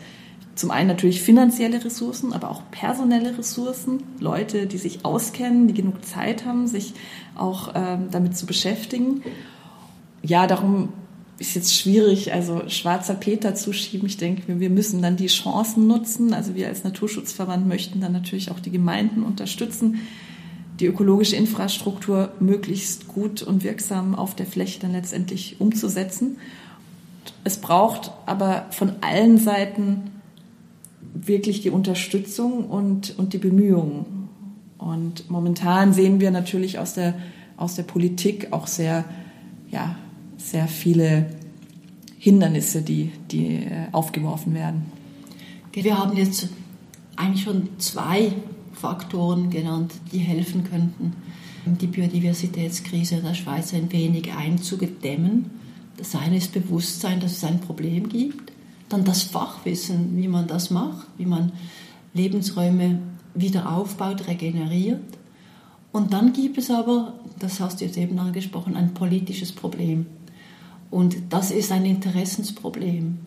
zum 0.55 0.71
einen 0.71 0.89
natürlich 0.89 1.23
finanzielle 1.23 1.85
Ressourcen, 1.85 2.33
aber 2.33 2.51
auch 2.51 2.63
personelle 2.71 3.39
Ressourcen. 3.39 4.03
Leute, 4.19 4.67
die 4.67 4.79
sich 4.79 5.05
auskennen, 5.05 5.69
die 5.69 5.75
genug 5.75 6.05
Zeit 6.05 6.45
haben, 6.45 6.67
sich 6.67 6.95
auch 7.37 7.73
ähm, 7.75 8.09
damit 8.11 8.37
zu 8.37 8.47
beschäftigen. 8.47 9.23
Ja, 10.23 10.49
darum 10.49 10.89
ist 11.39 11.55
jetzt 11.55 11.77
schwierig, 11.77 12.33
also 12.33 12.69
schwarzer 12.69 13.15
Peter 13.15 13.55
zuschieben. 13.55 14.09
Ich 14.09 14.17
denke, 14.17 14.59
wir 14.59 14.71
müssen 14.71 15.01
dann 15.01 15.17
die 15.17 15.29
Chancen 15.29 15.87
nutzen. 15.87 16.35
Also 16.35 16.57
wir 16.57 16.67
als 16.67 16.83
Naturschutzverband 16.83 17.69
möchten 17.69 18.01
dann 18.01 18.13
natürlich 18.13 18.51
auch 18.51 18.59
die 18.59 18.73
Gemeinden 18.73 19.23
unterstützen, 19.23 20.01
die 20.81 20.87
ökologische 20.87 21.37
Infrastruktur 21.37 22.31
möglichst 22.41 23.09
gut 23.09 23.43
und 23.43 23.65
wirksam 23.65 24.15
auf 24.15 24.35
der 24.35 24.47
Fläche 24.47 24.81
dann 24.81 24.93
letztendlich 24.93 25.61
umzusetzen. 25.61 26.37
Es 27.45 27.59
braucht 27.59 28.13
aber 28.27 28.67
von 28.71 28.93
allen 29.01 29.39
Seiten 29.39 30.11
wirklich 31.15 31.63
die 31.63 31.71
Unterstützung 31.71 32.65
und, 32.65 33.19
und 33.19 33.33
die 33.33 33.39
Bemühungen. 33.39 34.29
Und 34.79 35.29
momentan 35.31 35.93
sehen 35.93 36.21
wir 36.21 36.31
natürlich 36.31 36.79
aus 36.79 36.95
der, 36.95 37.15
aus 37.57 37.75
der 37.75 37.83
Politik 37.83 38.53
auch 38.53 38.69
sehr, 38.69 39.05
ja, 39.71 39.97
sehr 40.37 40.69
viele 40.69 41.27
Hindernisse, 42.19 42.83
die, 42.83 43.11
die 43.31 43.65
äh, 43.65 43.87
aufgeworfen 43.93 44.55
werden. 44.55 44.87
Wir 45.73 45.99
haben 45.99 46.17
jetzt 46.17 46.49
eigentlich 47.17 47.45
schon 47.45 47.69
zwei 47.79 48.33
Faktoren 48.79 49.51
genannt, 49.51 49.93
die 50.13 50.19
helfen 50.19 50.65
könnten, 50.65 51.15
die 51.67 51.87
Biodiversitätskrise 51.87 53.17
der 53.17 53.35
Schweiz 53.35 53.75
ein 53.75 53.91
wenig 53.93 54.33
einzudämmen. 54.33 55.51
Das 55.97 56.15
eine 56.15 56.37
ist 56.37 56.53
Bewusstsein, 56.53 57.21
dass 57.21 57.33
es 57.33 57.45
ein 57.45 57.61
Problem 57.61 58.09
gibt. 58.09 58.53
Dann 58.89 59.05
das 59.05 59.25
Fachwissen, 59.25 60.17
wie 60.17 60.29
man 60.29 60.47
das 60.47 60.71
macht, 60.71 61.07
wie 61.19 61.27
man 61.27 61.53
Lebensräume 62.15 63.01
wieder 63.35 63.71
aufbaut, 63.71 64.27
regeneriert. 64.29 65.01
Und 65.93 66.13
dann 66.13 66.33
gibt 66.33 66.59
es 66.59 66.71
aber, 66.71 67.15
das 67.39 67.61
hast 67.61 67.81
du 67.81 67.85
jetzt 67.85 67.99
eben 67.99 68.19
angesprochen, 68.19 68.77
ein 68.77 68.95
politisches 68.95 69.53
Problem. 69.53 70.07
Und 70.91 71.17
das 71.31 71.51
ist 71.51 71.73
ein 71.73 71.85
Interessensproblem. 71.85 73.19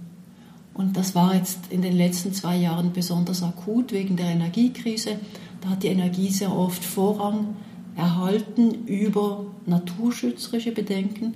Und 0.81 0.97
das 0.97 1.13
war 1.13 1.35
jetzt 1.35 1.59
in 1.69 1.83
den 1.83 1.95
letzten 1.95 2.33
zwei 2.33 2.57
Jahren 2.57 2.91
besonders 2.91 3.43
akut 3.43 3.91
wegen 3.91 4.15
der 4.15 4.25
Energiekrise. 4.25 5.19
Da 5.61 5.69
hat 5.69 5.83
die 5.83 5.89
Energie 5.89 6.29
sehr 6.31 6.57
oft 6.57 6.83
Vorrang 6.83 7.55
erhalten 7.95 8.87
über 8.87 9.45
naturschützerische 9.67 10.71
Bedenken. 10.71 11.35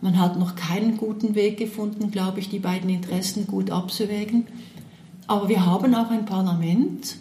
Man 0.00 0.18
hat 0.18 0.36
noch 0.36 0.56
keinen 0.56 0.96
guten 0.96 1.36
Weg 1.36 1.58
gefunden, 1.58 2.10
glaube 2.10 2.40
ich, 2.40 2.48
die 2.48 2.58
beiden 2.58 2.90
Interessen 2.90 3.46
gut 3.46 3.70
abzuwägen. 3.70 4.48
Aber 5.28 5.48
wir 5.48 5.64
haben 5.64 5.94
auch 5.94 6.10
ein 6.10 6.24
Parlament, 6.24 7.18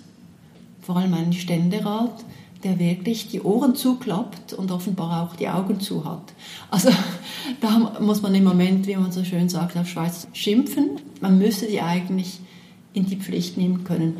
vor 0.81 0.97
allem 0.97 1.13
einen 1.13 1.33
Ständerat, 1.33 2.25
der 2.63 2.79
wirklich 2.79 3.29
die 3.29 3.41
Ohren 3.41 3.75
zuklappt 3.75 4.53
und 4.53 4.71
offenbar 4.71 5.23
auch 5.23 5.35
die 5.35 5.49
Augen 5.49 5.79
zu 5.79 6.05
hat. 6.05 6.33
Also 6.69 6.89
da 7.61 7.97
muss 7.99 8.21
man 8.21 8.35
im 8.35 8.43
Moment, 8.43 8.87
wie 8.87 8.95
man 8.95 9.11
so 9.11 9.23
schön 9.23 9.49
sagt, 9.49 9.77
auf 9.77 9.87
Schweiz 9.87 10.27
schimpfen. 10.33 10.99
Man 11.19 11.37
müsste 11.37 11.67
die 11.67 11.81
eigentlich 11.81 12.39
in 12.93 13.05
die 13.05 13.17
Pflicht 13.17 13.57
nehmen 13.57 13.83
können. 13.83 14.17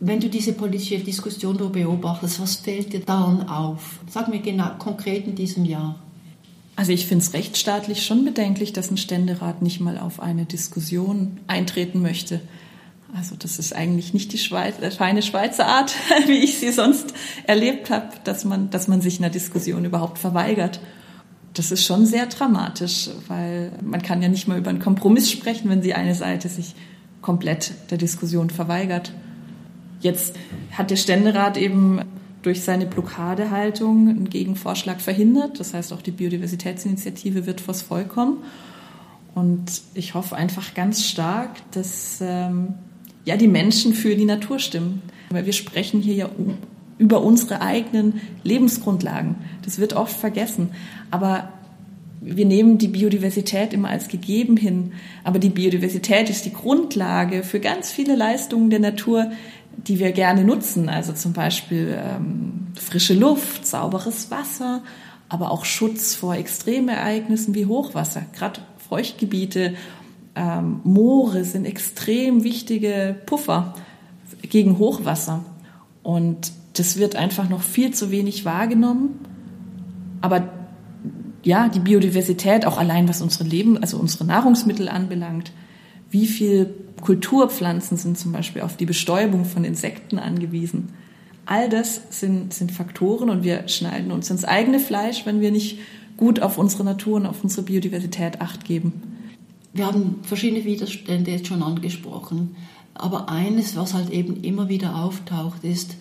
Wenn 0.00 0.20
du 0.20 0.28
diese 0.28 0.52
politische 0.52 0.98
Diskussion 0.98 1.56
beobachtest, 1.56 2.40
was 2.40 2.56
fällt 2.56 2.92
dir 2.92 3.00
dann 3.00 3.48
auf? 3.48 3.98
Sag 4.08 4.28
mir 4.28 4.40
genau 4.40 4.70
konkret 4.78 5.26
in 5.26 5.34
diesem 5.34 5.64
Jahr. 5.64 5.96
Also 6.76 6.92
ich 6.92 7.06
finde 7.06 7.24
es 7.24 7.32
rechtsstaatlich 7.32 8.06
schon 8.06 8.24
bedenklich, 8.24 8.72
dass 8.72 8.92
ein 8.92 8.98
Ständerat 8.98 9.62
nicht 9.62 9.80
mal 9.80 9.98
auf 9.98 10.20
eine 10.20 10.44
Diskussion 10.44 11.38
eintreten 11.48 12.00
möchte. 12.00 12.40
Also 13.14 13.36
das 13.36 13.58
ist 13.58 13.74
eigentlich 13.74 14.12
nicht 14.12 14.32
die 14.32 14.38
Schweiz, 14.38 14.80
äh, 14.80 14.90
feine 14.90 15.22
Schweizer 15.22 15.66
Art, 15.66 15.94
wie 16.26 16.38
ich 16.38 16.58
sie 16.58 16.72
sonst 16.72 17.14
erlebt 17.44 17.90
habe, 17.90 18.08
dass 18.24 18.44
man, 18.44 18.70
dass 18.70 18.88
man 18.88 19.00
sich 19.00 19.18
einer 19.18 19.30
Diskussion 19.30 19.84
überhaupt 19.84 20.18
verweigert. 20.18 20.80
Das 21.54 21.72
ist 21.72 21.84
schon 21.84 22.06
sehr 22.06 22.26
dramatisch, 22.26 23.10
weil 23.26 23.72
man 23.82 24.02
kann 24.02 24.22
ja 24.22 24.28
nicht 24.28 24.46
mal 24.46 24.58
über 24.58 24.70
einen 24.70 24.78
Kompromiss 24.78 25.30
sprechen, 25.30 25.70
wenn 25.70 25.80
die 25.80 25.94
eine 25.94 26.14
Seite 26.14 26.48
sich 26.48 26.74
komplett 27.22 27.72
der 27.90 27.98
Diskussion 27.98 28.50
verweigert. 28.50 29.12
Jetzt 30.00 30.36
hat 30.70 30.90
der 30.90 30.96
Ständerat 30.96 31.56
eben 31.56 32.02
durch 32.42 32.62
seine 32.62 32.86
Blockadehaltung 32.86 34.08
einen 34.08 34.30
Gegenvorschlag 34.30 35.00
verhindert. 35.00 35.58
Das 35.58 35.74
heißt, 35.74 35.92
auch 35.92 36.02
die 36.02 36.12
Biodiversitätsinitiative 36.12 37.46
wird 37.46 37.60
vors 37.60 37.82
Volk 37.82 38.10
kommen. 38.10 38.38
Und 39.34 39.82
ich 39.94 40.14
hoffe 40.14 40.36
einfach 40.36 40.74
ganz 40.74 41.04
stark, 41.04 41.50
dass 41.72 42.18
ähm, 42.20 42.74
ja, 43.28 43.36
die 43.36 43.46
Menschen 43.46 43.92
für 43.92 44.16
die 44.16 44.24
Natur 44.24 44.58
stimmen. 44.58 45.02
Weil 45.28 45.44
wir 45.44 45.52
sprechen 45.52 46.00
hier 46.00 46.14
ja 46.14 46.30
über 46.96 47.22
unsere 47.22 47.60
eigenen 47.60 48.22
Lebensgrundlagen. 48.42 49.34
Das 49.66 49.78
wird 49.78 49.92
oft 49.92 50.16
vergessen. 50.18 50.70
Aber 51.10 51.52
wir 52.22 52.46
nehmen 52.46 52.78
die 52.78 52.88
Biodiversität 52.88 53.74
immer 53.74 53.90
als 53.90 54.08
gegeben 54.08 54.56
hin. 54.56 54.92
Aber 55.24 55.38
die 55.38 55.50
Biodiversität 55.50 56.30
ist 56.30 56.46
die 56.46 56.54
Grundlage 56.54 57.42
für 57.42 57.60
ganz 57.60 57.92
viele 57.92 58.16
Leistungen 58.16 58.70
der 58.70 58.80
Natur, 58.80 59.30
die 59.76 59.98
wir 59.98 60.12
gerne 60.12 60.42
nutzen. 60.42 60.88
Also 60.88 61.12
zum 61.12 61.34
Beispiel 61.34 61.98
ähm, 62.02 62.68
frische 62.76 63.12
Luft, 63.12 63.66
sauberes 63.66 64.30
Wasser, 64.30 64.82
aber 65.28 65.50
auch 65.50 65.66
Schutz 65.66 66.14
vor 66.14 66.34
Extremereignissen 66.34 67.54
wie 67.54 67.66
Hochwasser. 67.66 68.22
Gerade 68.34 68.62
Feuchtgebiete 68.88 69.74
ähm, 70.38 70.80
Moore 70.84 71.44
sind 71.44 71.64
extrem 71.64 72.44
wichtige 72.44 73.16
Puffer 73.26 73.74
gegen 74.42 74.78
Hochwasser. 74.78 75.44
Und 76.02 76.52
das 76.74 76.96
wird 76.96 77.16
einfach 77.16 77.48
noch 77.48 77.62
viel 77.62 77.92
zu 77.92 78.12
wenig 78.12 78.44
wahrgenommen. 78.44 79.18
Aber 80.20 80.48
ja, 81.42 81.68
die 81.68 81.80
Biodiversität, 81.80 82.66
auch 82.66 82.78
allein 82.78 83.08
was 83.08 83.20
unsere 83.20 83.44
Leben, 83.44 83.78
also 83.78 83.98
unsere 83.98 84.24
Nahrungsmittel 84.24 84.88
anbelangt, 84.88 85.52
wie 86.10 86.26
viel 86.26 86.72
Kulturpflanzen 87.00 87.96
sind 87.96 88.16
zum 88.18 88.32
Beispiel 88.32 88.62
auf 88.62 88.76
die 88.76 88.86
Bestäubung 88.86 89.44
von 89.44 89.64
Insekten 89.64 90.18
angewiesen. 90.18 90.90
All 91.46 91.68
das 91.68 92.02
sind, 92.10 92.54
sind 92.54 92.70
Faktoren 92.72 93.30
und 93.30 93.42
wir 93.42 93.66
schneiden 93.68 94.12
uns 94.12 94.30
ins 94.30 94.44
eigene 94.44 94.78
Fleisch, 94.78 95.26
wenn 95.26 95.40
wir 95.40 95.50
nicht 95.50 95.78
gut 96.16 96.40
auf 96.40 96.58
unsere 96.58 96.84
Natur 96.84 97.16
und 97.16 97.26
auf 97.26 97.42
unsere 97.42 97.62
Biodiversität 97.62 98.40
acht 98.40 98.64
geben. 98.64 99.17
Wir 99.72 99.86
haben 99.86 100.20
verschiedene 100.22 100.64
Widerstände 100.64 101.30
jetzt 101.30 101.46
schon 101.46 101.62
angesprochen. 101.62 102.56
Aber 102.94 103.28
eines, 103.28 103.76
was 103.76 103.94
halt 103.94 104.10
eben 104.10 104.42
immer 104.42 104.68
wieder 104.68 104.96
auftaucht, 104.96 105.62
ist, 105.62 105.96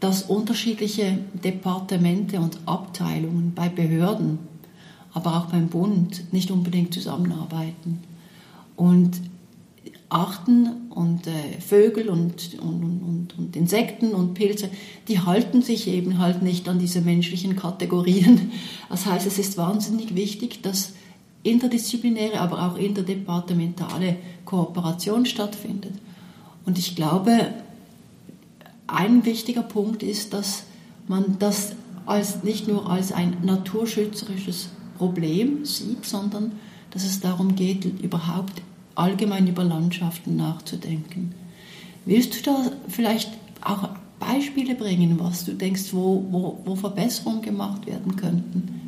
dass 0.00 0.22
unterschiedliche 0.22 1.18
Departemente 1.44 2.40
und 2.40 2.58
Abteilungen 2.66 3.52
bei 3.54 3.68
Behörden, 3.68 4.38
aber 5.12 5.36
auch 5.36 5.46
beim 5.46 5.68
Bund 5.68 6.32
nicht 6.32 6.50
unbedingt 6.50 6.94
zusammenarbeiten. 6.94 8.00
Und 8.76 9.20
Arten 10.08 10.88
und 10.90 11.26
äh, 11.26 11.60
Vögel 11.60 12.08
und, 12.08 12.58
und, 12.62 13.02
und, 13.02 13.38
und, 13.38 13.56
Insekten 13.56 14.14
und 14.14 14.34
Pilze, 14.34 14.70
die 15.06 15.20
halten 15.20 15.60
sich 15.60 15.86
eben 15.86 16.18
halt 16.18 16.42
nicht 16.42 16.66
an 16.68 16.78
diese 16.78 17.02
menschlichen 17.02 17.56
Kategorien. 17.56 18.52
Das 18.88 19.04
heißt, 19.04 19.26
es 19.26 19.38
ist 19.38 19.58
wahnsinnig 19.58 20.14
wichtig, 20.14 20.62
dass 20.62 20.94
interdisziplinäre, 21.42 22.40
aber 22.40 22.66
auch 22.66 22.76
interdepartementale 22.76 24.16
Kooperation 24.44 25.26
stattfindet. 25.26 25.94
Und 26.64 26.78
ich 26.78 26.96
glaube, 26.96 27.52
ein 28.86 29.24
wichtiger 29.24 29.62
Punkt 29.62 30.02
ist, 30.02 30.32
dass 30.32 30.64
man 31.06 31.36
das 31.38 31.72
als, 32.06 32.42
nicht 32.42 32.68
nur 32.68 32.90
als 32.90 33.12
ein 33.12 33.36
naturschützerisches 33.42 34.70
Problem 34.96 35.64
sieht, 35.64 36.04
sondern 36.04 36.52
dass 36.90 37.04
es 37.04 37.20
darum 37.20 37.54
geht, 37.54 37.84
überhaupt 38.02 38.62
allgemein 38.94 39.46
über 39.46 39.62
Landschaften 39.62 40.36
nachzudenken. 40.36 41.34
Willst 42.04 42.34
du 42.34 42.42
da 42.50 42.72
vielleicht 42.88 43.30
auch 43.62 43.90
Beispiele 44.18 44.74
bringen, 44.74 45.18
was 45.20 45.44
du 45.44 45.52
denkst, 45.52 45.92
wo, 45.92 46.24
wo, 46.30 46.58
wo 46.64 46.74
Verbesserungen 46.74 47.42
gemacht 47.42 47.86
werden 47.86 48.16
könnten? 48.16 48.87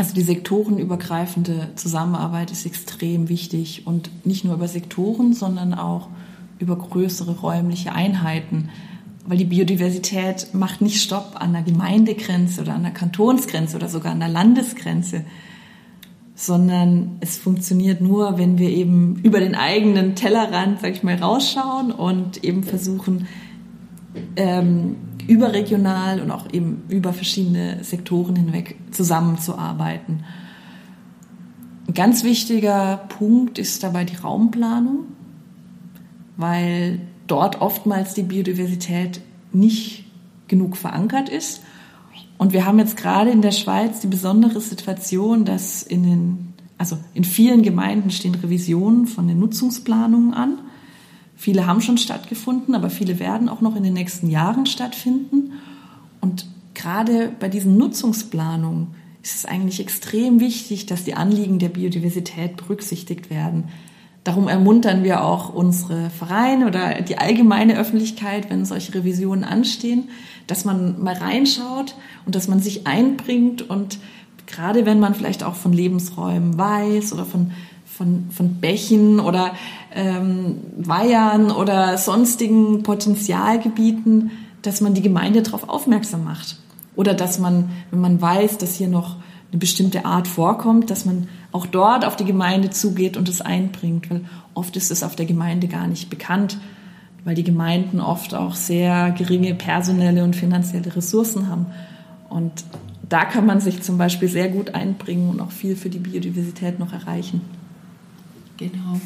Also 0.00 0.14
die 0.14 0.22
sektorenübergreifende 0.22 1.72
Zusammenarbeit 1.74 2.50
ist 2.50 2.64
extrem 2.64 3.28
wichtig 3.28 3.86
und 3.86 4.08
nicht 4.24 4.46
nur 4.46 4.54
über 4.54 4.66
Sektoren, 4.66 5.34
sondern 5.34 5.74
auch 5.74 6.08
über 6.58 6.74
größere 6.76 7.38
räumliche 7.38 7.92
Einheiten, 7.92 8.70
weil 9.26 9.36
die 9.36 9.44
Biodiversität 9.44 10.54
macht 10.54 10.80
nicht 10.80 11.02
Stopp 11.02 11.32
an 11.34 11.52
der 11.52 11.60
Gemeindegrenze 11.60 12.62
oder 12.62 12.76
an 12.76 12.82
der 12.82 12.92
Kantonsgrenze 12.92 13.76
oder 13.76 13.90
sogar 13.90 14.12
an 14.12 14.20
der 14.20 14.30
Landesgrenze, 14.30 15.26
sondern 16.34 17.18
es 17.20 17.36
funktioniert 17.36 18.00
nur, 18.00 18.38
wenn 18.38 18.56
wir 18.56 18.70
eben 18.70 19.16
über 19.22 19.38
den 19.38 19.54
eigenen 19.54 20.14
Tellerrand, 20.14 20.80
sag 20.80 20.92
ich 20.92 21.02
mal, 21.02 21.16
rausschauen 21.16 21.92
und 21.92 22.42
eben 22.42 22.62
versuchen, 22.62 23.28
ähm, 24.36 24.96
überregional 25.30 26.20
und 26.20 26.32
auch 26.32 26.52
eben 26.52 26.82
über 26.88 27.12
verschiedene 27.12 27.84
Sektoren 27.84 28.34
hinweg 28.34 28.74
zusammenzuarbeiten. 28.90 30.24
Ein 31.86 31.94
ganz 31.94 32.24
wichtiger 32.24 32.96
Punkt 33.08 33.58
ist 33.58 33.84
dabei 33.84 34.04
die 34.04 34.16
Raumplanung, 34.16 35.04
weil 36.36 37.00
dort 37.28 37.60
oftmals 37.60 38.14
die 38.14 38.24
Biodiversität 38.24 39.20
nicht 39.52 40.04
genug 40.48 40.76
verankert 40.76 41.28
ist. 41.28 41.62
Und 42.36 42.52
wir 42.52 42.66
haben 42.66 42.80
jetzt 42.80 42.96
gerade 42.96 43.30
in 43.30 43.40
der 43.40 43.52
Schweiz 43.52 44.00
die 44.00 44.08
besondere 44.08 44.60
Situation, 44.60 45.44
dass 45.44 45.84
in 45.84 46.02
den, 46.02 46.54
also 46.76 46.98
in 47.14 47.22
vielen 47.22 47.62
Gemeinden 47.62 48.10
stehen 48.10 48.34
Revisionen 48.34 49.06
von 49.06 49.28
den 49.28 49.38
Nutzungsplanungen 49.38 50.34
an. 50.34 50.58
Viele 51.40 51.66
haben 51.66 51.80
schon 51.80 51.96
stattgefunden, 51.96 52.74
aber 52.74 52.90
viele 52.90 53.18
werden 53.18 53.48
auch 53.48 53.62
noch 53.62 53.74
in 53.74 53.82
den 53.82 53.94
nächsten 53.94 54.28
Jahren 54.28 54.66
stattfinden. 54.66 55.52
Und 56.20 56.46
gerade 56.74 57.32
bei 57.40 57.48
diesen 57.48 57.78
Nutzungsplanungen 57.78 58.88
ist 59.22 59.36
es 59.36 59.44
eigentlich 59.46 59.80
extrem 59.80 60.38
wichtig, 60.38 60.84
dass 60.84 61.04
die 61.04 61.14
Anliegen 61.14 61.58
der 61.58 61.70
Biodiversität 61.70 62.58
berücksichtigt 62.58 63.30
werden. 63.30 63.70
Darum 64.22 64.48
ermuntern 64.48 65.02
wir 65.02 65.24
auch 65.24 65.54
unsere 65.54 66.10
Vereine 66.10 66.66
oder 66.66 67.00
die 67.00 67.16
allgemeine 67.16 67.78
Öffentlichkeit, 67.78 68.50
wenn 68.50 68.66
solche 68.66 68.92
Revisionen 68.92 69.42
anstehen, 69.42 70.10
dass 70.46 70.66
man 70.66 71.02
mal 71.02 71.14
reinschaut 71.14 71.94
und 72.26 72.34
dass 72.34 72.48
man 72.48 72.60
sich 72.60 72.86
einbringt 72.86 73.62
und 73.62 73.98
gerade 74.46 74.84
wenn 74.84 75.00
man 75.00 75.14
vielleicht 75.14 75.42
auch 75.42 75.54
von 75.54 75.72
Lebensräumen 75.72 76.58
weiß 76.58 77.14
oder 77.14 77.24
von 77.24 77.52
von, 78.00 78.30
von 78.30 78.54
Bächen 78.54 79.20
oder 79.20 79.52
ähm, 79.94 80.56
Weihern 80.78 81.50
oder 81.50 81.98
sonstigen 81.98 82.82
Potenzialgebieten, 82.82 84.30
dass 84.62 84.80
man 84.80 84.94
die 84.94 85.02
Gemeinde 85.02 85.42
darauf 85.42 85.68
aufmerksam 85.68 86.24
macht. 86.24 86.56
Oder 86.96 87.12
dass 87.12 87.38
man, 87.38 87.68
wenn 87.90 88.00
man 88.00 88.18
weiß, 88.18 88.56
dass 88.56 88.74
hier 88.74 88.88
noch 88.88 89.16
eine 89.52 89.58
bestimmte 89.58 90.06
Art 90.06 90.28
vorkommt, 90.28 90.88
dass 90.88 91.04
man 91.04 91.28
auch 91.52 91.66
dort 91.66 92.06
auf 92.06 92.16
die 92.16 92.24
Gemeinde 92.24 92.70
zugeht 92.70 93.18
und 93.18 93.28
es 93.28 93.42
einbringt, 93.42 94.10
weil 94.10 94.24
oft 94.54 94.78
ist 94.78 94.90
es 94.90 95.02
auf 95.02 95.14
der 95.14 95.26
Gemeinde 95.26 95.68
gar 95.68 95.86
nicht 95.86 96.08
bekannt, 96.08 96.56
weil 97.26 97.34
die 97.34 97.44
Gemeinden 97.44 98.00
oft 98.00 98.34
auch 98.34 98.54
sehr 98.54 99.10
geringe 99.10 99.54
personelle 99.54 100.24
und 100.24 100.34
finanzielle 100.34 100.96
Ressourcen 100.96 101.48
haben. 101.48 101.66
Und 102.30 102.64
da 103.06 103.26
kann 103.26 103.44
man 103.44 103.60
sich 103.60 103.82
zum 103.82 103.98
Beispiel 103.98 104.28
sehr 104.28 104.48
gut 104.48 104.74
einbringen 104.74 105.28
und 105.28 105.42
auch 105.42 105.50
viel 105.50 105.76
für 105.76 105.90
die 105.90 105.98
Biodiversität 105.98 106.78
noch 106.78 106.94
erreichen. 106.94 107.59
Genau. 108.60 109.00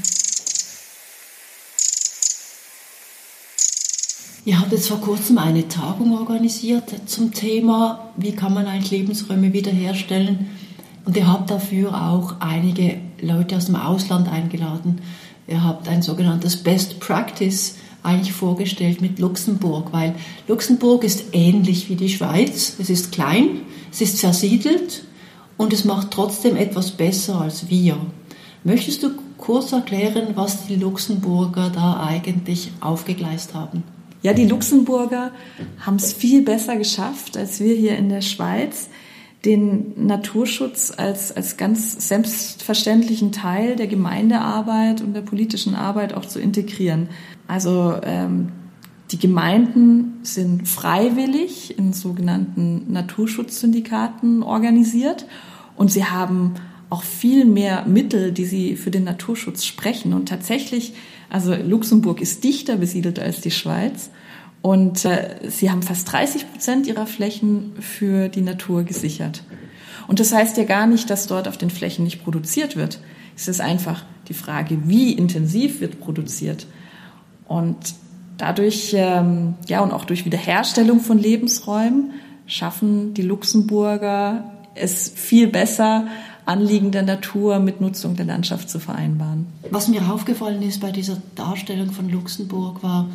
Ihr 4.44 4.58
habt 4.58 4.72
jetzt 4.72 4.88
vor 4.88 5.00
kurzem 5.00 5.38
eine 5.38 5.68
Tagung 5.68 6.18
organisiert 6.18 6.92
zum 7.06 7.32
Thema, 7.32 8.10
wie 8.16 8.32
kann 8.32 8.52
man 8.52 8.66
eigentlich 8.66 8.90
Lebensräume 8.90 9.52
wiederherstellen. 9.52 10.50
Und 11.04 11.16
ihr 11.16 11.28
habt 11.28 11.50
dafür 11.50 11.94
auch 11.94 12.40
einige 12.40 12.98
Leute 13.20 13.56
aus 13.56 13.66
dem 13.66 13.76
Ausland 13.76 14.28
eingeladen. 14.28 15.00
Ihr 15.46 15.62
habt 15.62 15.86
ein 15.86 16.02
sogenanntes 16.02 16.56
Best 16.56 16.98
Practice 16.98 17.76
eigentlich 18.02 18.32
vorgestellt 18.32 19.00
mit 19.00 19.20
Luxemburg, 19.20 19.92
weil 19.92 20.16
Luxemburg 20.48 21.04
ist 21.04 21.26
ähnlich 21.32 21.88
wie 21.88 21.96
die 21.96 22.08
Schweiz. 22.08 22.74
Es 22.80 22.90
ist 22.90 23.12
klein, 23.12 23.60
es 23.92 24.00
ist 24.00 24.18
zersiedelt 24.18 25.04
und 25.56 25.72
es 25.72 25.84
macht 25.84 26.10
trotzdem 26.10 26.56
etwas 26.56 26.90
besser 26.90 27.40
als 27.40 27.70
wir. 27.70 27.96
Möchtest 28.64 29.02
du 29.02 29.10
kurz 29.44 29.72
erklären, 29.72 30.28
was 30.34 30.66
die 30.66 30.76
Luxemburger 30.76 31.70
da 31.70 32.02
eigentlich 32.02 32.72
aufgegleist 32.80 33.54
haben? 33.54 33.82
Ja, 34.22 34.32
die 34.32 34.46
Luxemburger 34.46 35.32
haben 35.80 35.96
es 35.96 36.14
viel 36.14 36.42
besser 36.42 36.76
geschafft 36.76 37.36
als 37.36 37.60
wir 37.60 37.74
hier 37.74 37.96
in 37.98 38.08
der 38.08 38.22
Schweiz, 38.22 38.88
den 39.44 40.06
Naturschutz 40.06 40.94
als, 40.96 41.30
als 41.30 41.58
ganz 41.58 42.08
selbstverständlichen 42.08 43.32
Teil 43.32 43.76
der 43.76 43.86
Gemeindearbeit 43.86 45.02
und 45.02 45.12
der 45.12 45.20
politischen 45.20 45.74
Arbeit 45.74 46.14
auch 46.14 46.24
zu 46.24 46.40
integrieren. 46.40 47.10
Also 47.46 47.96
ähm, 48.02 48.52
die 49.10 49.18
Gemeinden 49.18 50.20
sind 50.22 50.66
freiwillig 50.66 51.78
in 51.78 51.92
sogenannten 51.92 52.90
Naturschutzsyndikaten 52.90 54.42
organisiert 54.42 55.26
und 55.76 55.92
sie 55.92 56.06
haben 56.06 56.54
auch 56.90 57.02
viel 57.02 57.44
mehr 57.44 57.84
Mittel, 57.86 58.32
die 58.32 58.46
sie 58.46 58.76
für 58.76 58.90
den 58.90 59.04
Naturschutz 59.04 59.64
sprechen. 59.64 60.12
Und 60.12 60.28
tatsächlich, 60.28 60.92
also 61.30 61.54
Luxemburg 61.54 62.20
ist 62.20 62.44
dichter 62.44 62.76
besiedelt 62.76 63.18
als 63.18 63.40
die 63.40 63.50
Schweiz. 63.50 64.10
Und 64.62 65.04
äh, 65.04 65.40
sie 65.48 65.70
haben 65.70 65.82
fast 65.82 66.10
30 66.10 66.50
Prozent 66.50 66.86
ihrer 66.86 67.06
Flächen 67.06 67.72
für 67.80 68.28
die 68.28 68.40
Natur 68.40 68.84
gesichert. 68.84 69.42
Und 70.06 70.20
das 70.20 70.32
heißt 70.32 70.56
ja 70.56 70.64
gar 70.64 70.86
nicht, 70.86 71.10
dass 71.10 71.26
dort 71.26 71.48
auf 71.48 71.58
den 71.58 71.70
Flächen 71.70 72.04
nicht 72.04 72.22
produziert 72.22 72.76
wird. 72.76 73.00
Es 73.36 73.48
ist 73.48 73.60
einfach 73.60 74.04
die 74.28 74.34
Frage, 74.34 74.78
wie 74.86 75.12
intensiv 75.12 75.80
wird 75.80 76.00
produziert. 76.00 76.66
Und 77.46 77.76
dadurch, 78.38 78.94
ähm, 78.94 79.54
ja, 79.68 79.80
und 79.80 79.92
auch 79.92 80.04
durch 80.04 80.24
Wiederherstellung 80.24 81.00
von 81.00 81.18
Lebensräumen 81.18 82.12
schaffen 82.46 83.14
die 83.14 83.22
Luxemburger 83.22 84.50
es 84.74 85.08
viel 85.08 85.48
besser, 85.48 86.08
Anliegen 86.46 86.90
der 86.90 87.02
Natur 87.02 87.58
mit 87.58 87.80
Nutzung 87.80 88.16
der 88.16 88.26
Landschaft 88.26 88.68
zu 88.68 88.78
vereinbaren. 88.78 89.46
Was 89.70 89.88
mir 89.88 90.12
aufgefallen 90.12 90.62
ist 90.62 90.80
bei 90.80 90.90
dieser 90.90 91.18
Darstellung 91.34 91.90
von 91.90 92.08
Luxemburg 92.08 92.82
war, 92.82 93.08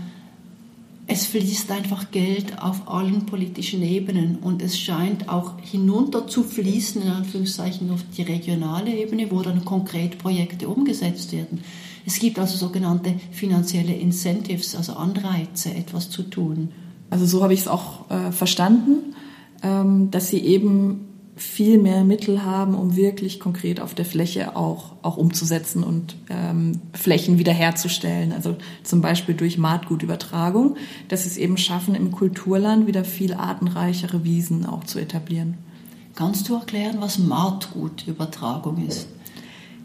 es 1.12 1.26
fließt 1.26 1.72
einfach 1.72 2.12
Geld 2.12 2.62
auf 2.62 2.88
allen 2.88 3.26
politischen 3.26 3.82
Ebenen 3.82 4.38
und 4.38 4.62
es 4.62 4.80
scheint 4.80 5.28
auch 5.28 5.54
hinunter 5.60 6.28
zu 6.28 6.44
fließen, 6.44 7.02
in 7.02 7.10
Anführungszeichen, 7.10 7.89
auf 7.89 8.04
die 8.15 8.22
regionale 8.22 8.96
Ebene, 8.96 9.32
wo 9.32 9.42
dann 9.42 9.65
konkret 9.65 10.20
Projekte 10.20 10.68
umgesetzt 10.68 11.32
werden. 11.32 11.63
Es 12.06 12.20
gibt 12.20 12.38
also 12.38 12.58
sogenannte 12.58 13.15
finanzielle 13.32 13.94
Incentives, 13.94 14.76
also 14.76 14.94
Anreize, 14.94 15.74
etwas 15.74 16.12
zu 16.12 16.22
tun. 16.24 16.70
Also 17.10 17.26
so 17.26 17.42
habe 17.42 17.56
ich 17.56 17.62
es 17.62 17.68
auch 17.68 18.10
äh, 18.12 18.32
verstanden, 18.32 19.15
ähm, 19.63 20.12
dass 20.12 20.30
sie 20.30 20.39
eben 20.39 21.09
viel 21.39 21.78
mehr 21.78 22.04
Mittel 22.04 22.43
haben, 22.43 22.75
um 22.75 22.95
wirklich 22.95 23.39
konkret 23.39 23.80
auf 23.80 23.95
der 23.95 24.04
Fläche 24.04 24.56
auch, 24.58 24.93
auch 25.02 25.15
umzusetzen 25.15 25.84
und 25.84 26.17
ähm, 26.30 26.82
Flächen 26.93 27.39
wiederherzustellen. 27.39 28.34
Also 28.34 28.58
zum 28.84 29.02
Beispiel 29.02 29.36
durch 29.36 29.58
Maatgutübertragung, 29.58 30.75
dass 31.08 31.23
sie 31.23 31.30
es 31.30 31.38
eben 31.38 31.58
schaffen, 31.58 31.95
im 31.95 32.12
Kulturland 32.12 32.88
wieder 32.88 33.06
viel 33.06 33.34
artenreichere 33.34 34.23
Wiesen 34.25 34.65
auch 34.65 34.84
zu 34.84 34.99
etablieren. 34.99 35.58
Kannst 36.15 36.49
du 36.49 36.56
erklären, 36.56 36.97
was 36.99 37.17
Maatgutübertragung 37.17 38.86
ist? 38.86 39.08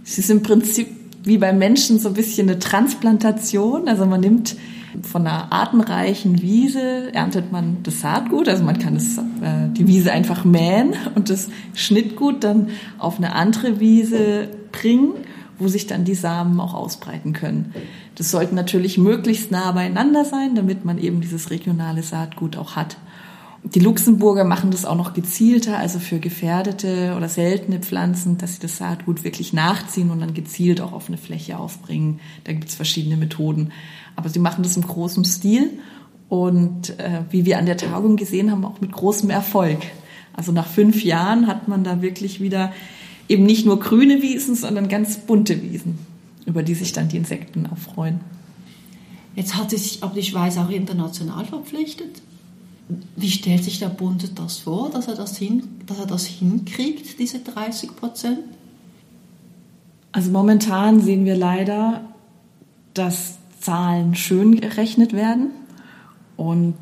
Es 0.05 0.19
ist 0.19 0.31
im 0.31 0.43
Prinzip 0.43 1.04
wie 1.25 1.39
beim 1.39 1.59
Menschen 1.59 1.99
so 1.99 2.09
ein 2.09 2.15
bisschen 2.15 2.49
eine 2.49 2.59
Transplantation. 2.59 3.89
Also 3.89 4.07
man 4.07 4.21
nimmt 4.21 4.57
von 5.03 5.27
einer 5.27 5.53
artenreichen 5.53 6.41
Wiese 6.41 7.13
erntet 7.13 7.51
man 7.51 7.79
das 7.83 8.01
Saatgut, 8.01 8.49
also 8.49 8.63
man 8.63 8.79
kann 8.79 8.95
das, 8.95 9.19
äh, 9.19 9.69
die 9.73 9.89
Wiese 9.89 10.13
einfach 10.13 10.45
mähen 10.45 10.95
und 11.15 11.31
das 11.31 11.49
Schnittgut 11.75 12.45
dann 12.45 12.69
auf 12.99 13.19
eine 13.19 13.35
andere 13.35 13.81
Wiese 13.81 14.49
bringen, 14.71 15.15
wo 15.59 15.69
sich 15.69 15.87
dann 15.87 16.05
die 16.05 16.15
Samen 16.15 16.61
auch 16.61 16.75
ausbreiten 16.75 17.33
können. 17.33 17.75
Das 18.15 18.31
sollten 18.31 18.55
natürlich 18.55 18.99
möglichst 18.99 19.51
nah 19.51 19.73
beieinander 19.73 20.25
sein, 20.25 20.55
damit 20.55 20.85
man 20.85 20.99
eben 20.99 21.21
dieses 21.21 21.51
regionale 21.51 22.03
Saatgut 22.03 22.57
auch 22.57 22.77
hat. 22.77 22.97
Die 23.66 23.81
Luxemburger 23.81 24.44
machen 24.44 24.70
das 24.70 24.85
auch 24.85 24.94
noch 24.94 25.14
gezielter, 25.14 25.79
also 25.79 25.98
für 25.98 26.18
gefährdete 26.18 27.14
oder 27.16 27.31
seltene 27.31 27.79
Pflanzen, 27.79 28.37
dass 28.37 28.55
sie 28.55 28.61
das 28.61 28.77
Saatgut 28.77 29.24
wirklich 29.24 29.55
nachziehen 29.55 30.11
und 30.11 30.20
dann 30.20 30.35
gezielt 30.35 30.83
auch 30.83 30.92
auf 30.92 31.09
eine 31.09 31.16
Fläche 31.16 31.59
aufbringen. 31.59 32.20
Da 32.44 32.53
gibt 32.53 32.68
es 32.68 32.74
verschiedene 32.74 33.16
Methoden. 33.16 33.72
Aber 34.16 34.29
sie 34.29 34.38
machen 34.38 34.62
das 34.62 34.77
im 34.77 34.87
großen 34.87 35.24
Stil 35.24 35.70
und 36.29 36.98
äh, 36.98 37.22
wie 37.31 37.46
wir 37.46 37.59
an 37.59 37.64
der 37.64 37.79
Tagung 37.79 38.16
gesehen 38.16 38.50
haben, 38.50 38.66
auch 38.66 38.83
mit 38.83 38.92
großem 38.92 39.31
Erfolg. 39.31 39.79
Also 40.35 40.53
nach 40.53 40.66
fünf 40.66 41.03
Jahren 41.03 41.46
hat 41.46 41.66
man 41.66 41.85
da 41.85 42.03
wirklich 42.03 42.40
wieder 42.40 42.70
eben 43.29 43.44
nicht 43.44 43.64
nur 43.64 43.81
grüne 43.81 44.20
Wiesen, 44.20 44.57
sondern 44.57 44.88
ganz 44.88 45.16
bunte 45.16 45.62
Wiesen, 45.62 45.98
über 46.44 46.62
die 46.62 46.74
sich 46.74 46.92
dann 46.92 47.09
die 47.09 47.16
Insekten 47.16 47.66
auch 47.66 47.79
freuen. 47.79 48.20
Jetzt 49.37 49.57
hat 49.57 49.70
sich 49.70 50.03
aber 50.03 50.14
die 50.14 50.22
Schweiz 50.22 50.59
auch 50.59 50.68
international 50.68 51.46
verpflichtet. 51.46 52.22
Wie 53.16 53.31
stellt 53.31 53.64
sich 53.64 53.79
der 53.79 53.88
Bund 53.88 54.38
das 54.38 54.59
vor, 54.59 54.90
dass 54.90 55.09
er 55.09 55.14
das, 55.14 55.38
hin, 55.38 55.62
dass 55.87 55.99
er 55.99 56.07
das 56.07 56.27
hinkriegt, 56.27 57.18
diese 57.18 57.38
30 57.38 57.97
Prozent? 57.97 58.40
Also 60.12 60.31
momentan 60.31 61.01
sehen 61.01 61.25
wir 61.25 61.37
leider, 61.37 62.03
dass 62.92 63.38
Zahlen 63.61 64.14
schön 64.14 64.61
gerechnet 64.61 65.12
werden 65.12 65.51
und 66.37 66.75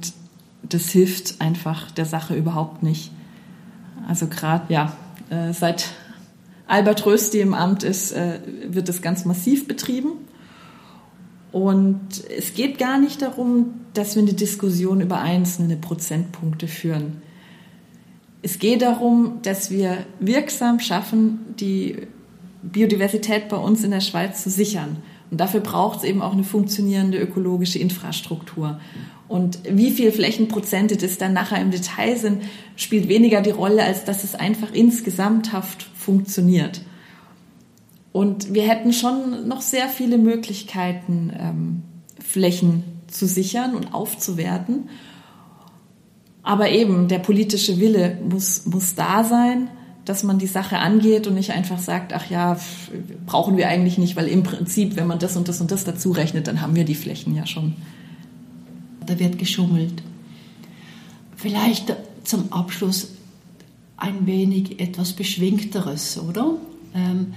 das 0.62 0.90
hilft 0.90 1.40
einfach 1.40 1.90
der 1.92 2.06
Sache 2.06 2.34
überhaupt 2.34 2.82
nicht. 2.82 3.10
Also 4.08 4.26
gerade 4.26 4.72
ja, 4.72 4.92
äh, 5.30 5.52
seit 5.52 5.90
Albert 6.66 7.06
Rösti 7.06 7.40
im 7.40 7.54
Amt 7.54 7.82
ist, 7.82 8.12
äh, 8.12 8.40
wird 8.68 8.88
das 8.88 9.02
ganz 9.02 9.24
massiv 9.24 9.68
betrieben. 9.68 10.12
Und 11.52 12.00
es 12.36 12.54
geht 12.54 12.78
gar 12.78 12.98
nicht 12.98 13.20
darum, 13.20 13.74
dass 13.92 14.16
wir 14.16 14.22
eine 14.22 14.32
Diskussion 14.32 15.02
über 15.02 15.20
einzelne 15.20 15.76
Prozentpunkte 15.76 16.66
führen. 16.66 17.20
Es 18.40 18.58
geht 18.58 18.82
darum, 18.82 19.38
dass 19.42 19.70
wir 19.70 19.98
wirksam 20.18 20.80
schaffen, 20.80 21.40
die 21.60 22.08
Biodiversität 22.62 23.48
bei 23.48 23.56
uns 23.56 23.84
in 23.84 23.90
der 23.90 24.00
Schweiz 24.00 24.42
zu 24.42 24.50
sichern. 24.50 24.96
Und 25.30 25.40
dafür 25.40 25.60
braucht 25.60 25.98
es 25.98 26.04
eben 26.04 26.22
auch 26.22 26.32
eine 26.32 26.44
funktionierende 26.44 27.18
ökologische 27.18 27.78
Infrastruktur. 27.78 28.80
Und 29.28 29.60
wie 29.68 29.90
viel 29.90 30.12
Flächenprozente 30.12 30.96
das 30.96 31.18
dann 31.18 31.32
nachher 31.32 31.60
im 31.60 31.70
Detail 31.70 32.16
sind, 32.16 32.42
spielt 32.76 33.08
weniger 33.08 33.40
die 33.40 33.50
Rolle, 33.50 33.82
als 33.82 34.04
dass 34.04 34.24
es 34.24 34.34
einfach 34.34 34.72
insgesamthaft 34.72 35.82
funktioniert. 35.94 36.82
Und 38.12 38.52
wir 38.52 38.68
hätten 38.68 38.92
schon 38.92 39.48
noch 39.48 39.62
sehr 39.62 39.88
viele 39.88 40.18
Möglichkeiten, 40.18 41.32
ähm, 41.38 41.82
Flächen 42.20 42.84
zu 43.08 43.26
sichern 43.26 43.74
und 43.74 43.94
aufzuwerten. 43.94 44.88
Aber 46.42 46.70
eben 46.70 47.08
der 47.08 47.20
politische 47.20 47.78
Wille 47.78 48.18
muss, 48.28 48.66
muss 48.66 48.94
da 48.94 49.24
sein, 49.24 49.68
dass 50.04 50.24
man 50.24 50.38
die 50.38 50.46
Sache 50.46 50.78
angeht 50.78 51.26
und 51.26 51.34
nicht 51.34 51.52
einfach 51.52 51.78
sagt, 51.78 52.12
ach 52.12 52.28
ja, 52.28 52.58
brauchen 53.24 53.56
wir 53.56 53.68
eigentlich 53.68 53.98
nicht, 53.98 54.16
weil 54.16 54.26
im 54.26 54.42
Prinzip, 54.42 54.96
wenn 54.96 55.06
man 55.06 55.20
das 55.20 55.36
und 55.36 55.48
das 55.48 55.60
und 55.60 55.70
das 55.70 55.84
dazu 55.84 56.10
rechnet, 56.10 56.48
dann 56.48 56.60
haben 56.60 56.74
wir 56.74 56.84
die 56.84 56.96
Flächen 56.96 57.36
ja 57.36 57.46
schon. 57.46 57.74
Da 59.06 59.18
wird 59.18 59.38
geschummelt. 59.38 60.02
Vielleicht 61.36 61.94
zum 62.24 62.52
Abschluss 62.52 63.08
ein 63.96 64.26
wenig 64.26 64.80
etwas 64.80 65.12
Beschwingteres, 65.12 66.18
oder? 66.18 66.54
Ähm, 66.94 67.34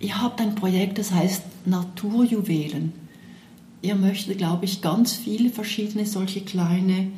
ihr 0.00 0.20
habt 0.20 0.40
ein 0.40 0.54
Projekt, 0.54 0.98
das 0.98 1.12
heißt 1.12 1.42
Naturjuwelen. 1.64 2.92
Ihr 3.82 3.94
möchtet, 3.94 4.38
glaube 4.38 4.64
ich, 4.64 4.82
ganz 4.82 5.12
viele 5.12 5.50
verschiedene 5.50 6.06
solche 6.06 6.40
kleine 6.40 7.08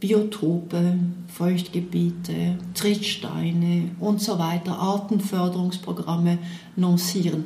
Biotope, 0.00 0.98
Feuchtgebiete, 1.28 2.58
Trittsteine 2.74 3.90
und 4.00 4.20
so 4.20 4.38
weiter, 4.38 4.78
Artenförderungsprogramme 4.78 6.38
lancieren. 6.76 7.44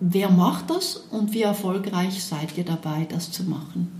Wer 0.00 0.30
macht 0.30 0.70
das 0.70 0.96
und 0.96 1.32
wie 1.32 1.42
erfolgreich 1.42 2.24
seid 2.24 2.56
ihr 2.58 2.64
dabei, 2.64 3.06
das 3.08 3.30
zu 3.30 3.44
machen? 3.44 3.99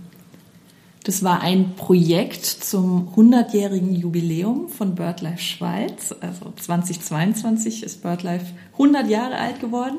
Das 1.03 1.23
war 1.23 1.41
ein 1.41 1.75
Projekt 1.75 2.45
zum 2.45 3.09
100-jährigen 3.15 3.95
Jubiläum 3.95 4.69
von 4.69 4.93
BirdLife 4.93 5.39
Schweiz. 5.39 6.13
Also 6.21 6.53
2022 6.55 7.81
ist 7.81 8.03
BirdLife 8.03 8.53
100 8.73 9.09
Jahre 9.09 9.37
alt 9.37 9.59
geworden. 9.59 9.97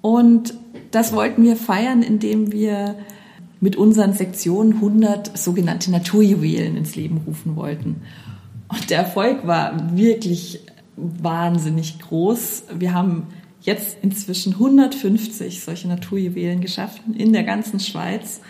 Und 0.00 0.54
das 0.92 1.12
wollten 1.12 1.42
wir 1.44 1.56
feiern, 1.56 2.02
indem 2.02 2.52
wir 2.52 2.94
mit 3.60 3.76
unseren 3.76 4.14
Sektionen 4.14 4.74
100 4.74 5.36
sogenannte 5.36 5.90
Naturjuwelen 5.90 6.76
ins 6.76 6.96
Leben 6.96 7.20
rufen 7.26 7.56
wollten. 7.56 8.02
Und 8.68 8.88
der 8.88 8.98
Erfolg 8.98 9.46
war 9.46 9.96
wirklich 9.96 10.60
wahnsinnig 10.96 11.98
groß. 11.98 12.64
Wir 12.78 12.94
haben 12.94 13.26
jetzt 13.60 13.98
inzwischen 14.00 14.54
150 14.54 15.62
solche 15.62 15.88
Naturjuwelen 15.88 16.60
geschaffen 16.62 17.14
in 17.14 17.34
der 17.34 17.44
ganzen 17.44 17.80
Schweiz. 17.80 18.40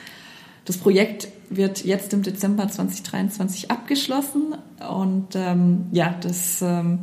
Das 0.65 0.77
Projekt 0.77 1.29
wird 1.51 1.85
jetzt 1.85 2.13
im 2.13 2.23
Dezember 2.23 2.69
2023 2.69 3.71
abgeschlossen 3.71 4.55
und 4.89 5.35
ähm, 5.35 5.87
ja, 5.93 6.15
das 6.21 6.63
ähm, 6.63 7.01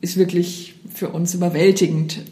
ist 0.00 0.16
wirklich 0.16 0.74
für 0.92 1.10
uns 1.10 1.34
überwältigend, 1.34 2.22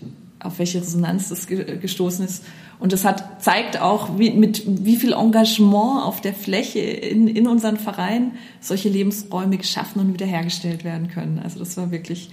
auf 0.41 0.59
welche 0.59 0.81
Resonanz 0.81 1.29
das 1.29 1.47
gestoßen 1.47 2.25
ist. 2.25 2.45
Und 2.79 2.93
das 2.93 3.05
hat, 3.05 3.43
zeigt 3.43 3.81
auch, 3.81 4.19
wie, 4.19 4.31
mit 4.31 4.63
wie 4.67 4.97
viel 4.97 5.15
Engagement 5.15 6.05
auf 6.05 6.21
der 6.21 6.35
Fläche 6.35 6.81
in, 6.81 7.27
in 7.27 7.49
unseren 7.49 7.79
Vereinen 7.79 8.33
solche 8.61 8.89
Lebensräume 8.89 9.57
geschaffen 9.57 10.01
und 10.01 10.13
wiederhergestellt 10.13 10.85
werden 10.85 11.09
können. 11.09 11.39
Also 11.43 11.59
das 11.59 11.77
war 11.77 11.91
wirklich 11.91 12.31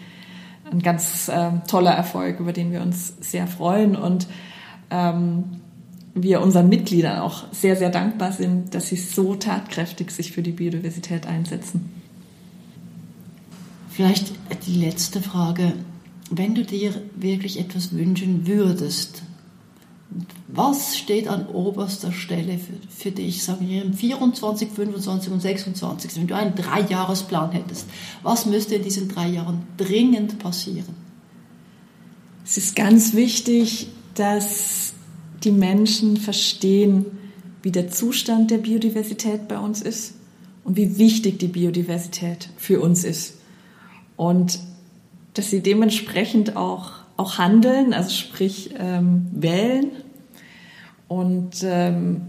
ein 0.69 0.79
ganz 0.79 1.29
äh, 1.29 1.51
toller 1.67 1.91
Erfolg, 1.91 2.39
über 2.39 2.51
den 2.51 2.71
wir 2.71 2.81
uns 2.81 3.13
sehr 3.21 3.47
freuen. 3.47 3.95
Und 3.95 4.27
ähm, 4.89 5.45
wir 6.15 6.41
unseren 6.41 6.69
Mitgliedern 6.69 7.19
auch 7.19 7.45
sehr, 7.51 7.75
sehr 7.75 7.89
dankbar 7.89 8.31
sind, 8.31 8.75
dass 8.75 8.87
sie 8.87 8.97
so 8.97 9.35
tatkräftig 9.35 10.11
sich 10.11 10.31
für 10.31 10.43
die 10.43 10.51
Biodiversität 10.51 11.25
einsetzen. 11.25 11.89
Vielleicht 13.89 14.33
die 14.65 14.75
letzte 14.75 15.21
Frage. 15.21 15.73
Wenn 16.29 16.55
du 16.55 16.63
dir 16.63 16.93
wirklich 17.15 17.59
etwas 17.59 17.93
wünschen 17.93 18.47
würdest, 18.47 19.23
was 20.47 20.97
steht 20.97 21.27
an 21.27 21.47
oberster 21.47 22.11
Stelle 22.11 22.59
für, 22.59 22.73
für 22.89 23.11
dich, 23.11 23.43
sagen 23.43 23.67
wir 23.67 23.83
im 23.83 23.93
24, 23.93 24.69
25 24.69 25.33
und 25.33 25.41
26, 25.41 26.15
wenn 26.15 26.27
du 26.27 26.35
einen 26.35 26.55
Dreijahresplan 26.55 27.51
hättest, 27.51 27.87
was 28.21 28.45
müsste 28.45 28.75
in 28.75 28.83
diesen 28.83 29.09
drei 29.09 29.27
Jahren 29.27 29.63
dringend 29.77 30.39
passieren? 30.39 30.95
Es 32.45 32.57
ist 32.57 32.75
ganz 32.75 33.13
wichtig, 33.13 33.87
dass 34.15 34.92
die 35.43 35.51
Menschen 35.51 36.17
verstehen, 36.17 37.05
wie 37.61 37.71
der 37.71 37.89
Zustand 37.89 38.51
der 38.51 38.57
Biodiversität 38.57 39.47
bei 39.47 39.57
uns 39.57 39.81
ist 39.81 40.15
und 40.63 40.75
wie 40.77 40.97
wichtig 40.97 41.39
die 41.39 41.47
Biodiversität 41.47 42.49
für 42.57 42.81
uns 42.81 43.03
ist. 43.03 43.37
Und 44.15 44.59
dass 45.33 45.49
sie 45.49 45.61
dementsprechend 45.61 46.55
auch, 46.55 46.91
auch 47.17 47.37
handeln, 47.37 47.93
also 47.93 48.11
sprich 48.11 48.71
ähm, 48.77 49.27
wählen 49.31 49.91
und 51.07 51.63
ähm, 51.63 52.21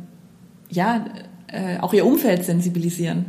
ja, 0.71 1.05
äh, 1.49 1.79
auch 1.79 1.93
ihr 1.93 2.07
Umfeld 2.07 2.45
sensibilisieren 2.45 3.27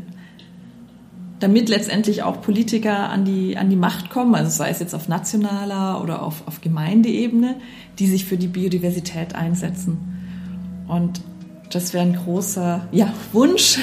damit 1.40 1.70
letztendlich 1.70 2.24
auch 2.24 2.42
Politiker 2.42 3.10
an 3.10 3.26
die, 3.26 3.58
an 3.58 3.70
die 3.70 3.76
Macht 3.76 4.10
kommen, 4.10 4.36
also 4.36 4.50
sei 4.50 4.70
es 4.70 4.80
jetzt 4.80 4.96
auf 4.96 5.08
nationaler 5.08 6.02
oder 6.02 6.22
auf, 6.22 6.48
auf 6.48 6.62
Gemeindeebene, 6.62 7.58
die 8.00 8.08
sich 8.08 8.26
für 8.26 8.38
die 8.38 8.48
Biodiversität 8.48 9.36
einsetzen. 9.36 9.98
Und 10.88 11.22
das 11.72 11.94
wäre 11.94 12.06
ein 12.06 12.16
großer 12.16 12.88
ja, 12.92 13.14
Wunsch, 13.34 13.80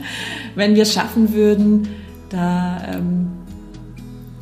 wenn 0.54 0.74
wir 0.74 0.82
es 0.82 0.92
schaffen 0.92 1.32
würden, 1.32 1.88
da 2.28 2.94
ähm, 2.94 3.28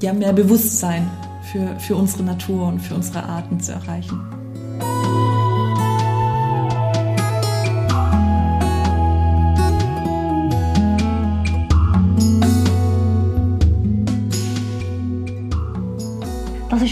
ja, 0.01 0.13
mehr 0.13 0.33
Bewusstsein 0.33 1.09
für, 1.53 1.79
für 1.79 1.97
unsere 1.97 2.23
Natur 2.23 2.69
und 2.69 2.81
für 2.81 2.95
unsere 2.95 3.23
Arten 3.23 3.61
zu 3.61 3.73
erreichen. 3.73 4.21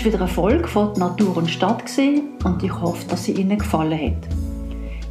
Wieder 0.08 0.20
eine 0.20 0.28
Folge 0.28 0.66
von 0.66 0.94
Natur 0.94 1.36
und 1.36 1.50
Stadt 1.50 1.84
und 1.98 2.62
ich 2.62 2.72
hoffe, 2.72 3.06
dass 3.10 3.24
sie 3.24 3.32
Ihnen 3.32 3.58
gefallen 3.58 3.92
hat. 3.92 4.28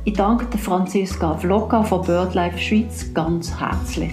Ich 0.05 0.13
danke 0.13 0.47
der 0.47 0.59
Franziska 0.59 1.37
Vlocka 1.37 1.83
von 1.83 2.03
BirdLife 2.03 2.57
Schweiz 2.57 3.13
ganz 3.13 3.59
herzlich. 3.59 4.11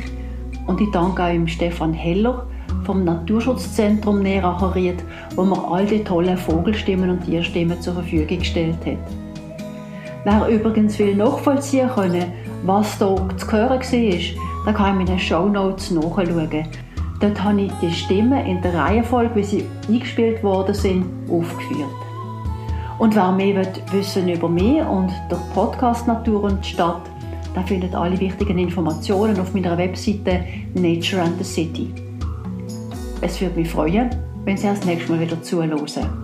Und 0.66 0.82
ich 0.82 0.91
danke 0.91 1.22
auch 1.22 1.30
dem 1.30 1.49
Stefan 1.49 1.95
Heller 1.95 2.47
vom 2.85 3.03
Naturschutzzentrum 3.03 4.20
Neracher 4.20 4.74
wo 5.37 5.45
mir 5.45 5.68
all 5.70 5.87
die 5.87 6.05
tollen 6.05 6.37
Vogelstimmen 6.37 7.09
und 7.09 7.24
Tierstimmen 7.24 7.80
zur 7.80 7.95
Verfügung 7.95 8.39
gestellt 8.39 8.76
hat. 8.85 8.99
Wer 10.24 10.49
übrigens 10.49 10.99
will 10.99 11.16
nachvollziehen 11.16 11.89
können, 11.89 12.30
was 12.64 12.99
da 12.99 13.16
zu 13.39 13.53
hören 13.53 13.80
war, 13.80 14.64
der 14.66 14.74
kann 14.74 15.01
in 15.01 15.07
den 15.07 15.18
Show 15.18 15.49
Notes 15.49 15.91
nachschauen. 15.93 16.68
Dort 17.24 17.42
habe 17.42 17.62
ich 17.62 17.72
die 17.80 17.90
Stimmen 17.90 18.44
in 18.44 18.60
der 18.60 18.74
Reihenfolge, 18.74 19.36
wie 19.36 19.44
sie 19.44 19.64
eingespielt 19.88 20.42
worden 20.42 20.74
sind, 20.74 21.06
aufgeführt. 21.30 21.88
Und 22.98 23.16
wer 23.16 23.32
mehr 23.32 23.66
wissen 23.92 24.28
über 24.28 24.46
mich 24.46 24.82
und 24.82 25.10
der 25.30 25.38
Podcast 25.54 26.06
Natur 26.06 26.42
und 26.42 26.66
Stadt, 26.66 27.00
der 27.56 27.62
findet 27.62 27.94
alle 27.94 28.20
wichtigen 28.20 28.58
Informationen 28.58 29.40
auf 29.40 29.54
meiner 29.54 29.78
Webseite 29.78 30.44
Nature 30.74 31.22
and 31.22 31.38
the 31.38 31.44
City. 31.44 31.94
Es 33.22 33.40
würde 33.40 33.58
mich 33.58 33.70
freuen, 33.70 34.10
wenn 34.44 34.58
Sie 34.58 34.66
das 34.66 34.84
nächste 34.84 35.12
Mal 35.12 35.22
wieder 35.22 35.40
zuhören. 35.40 36.23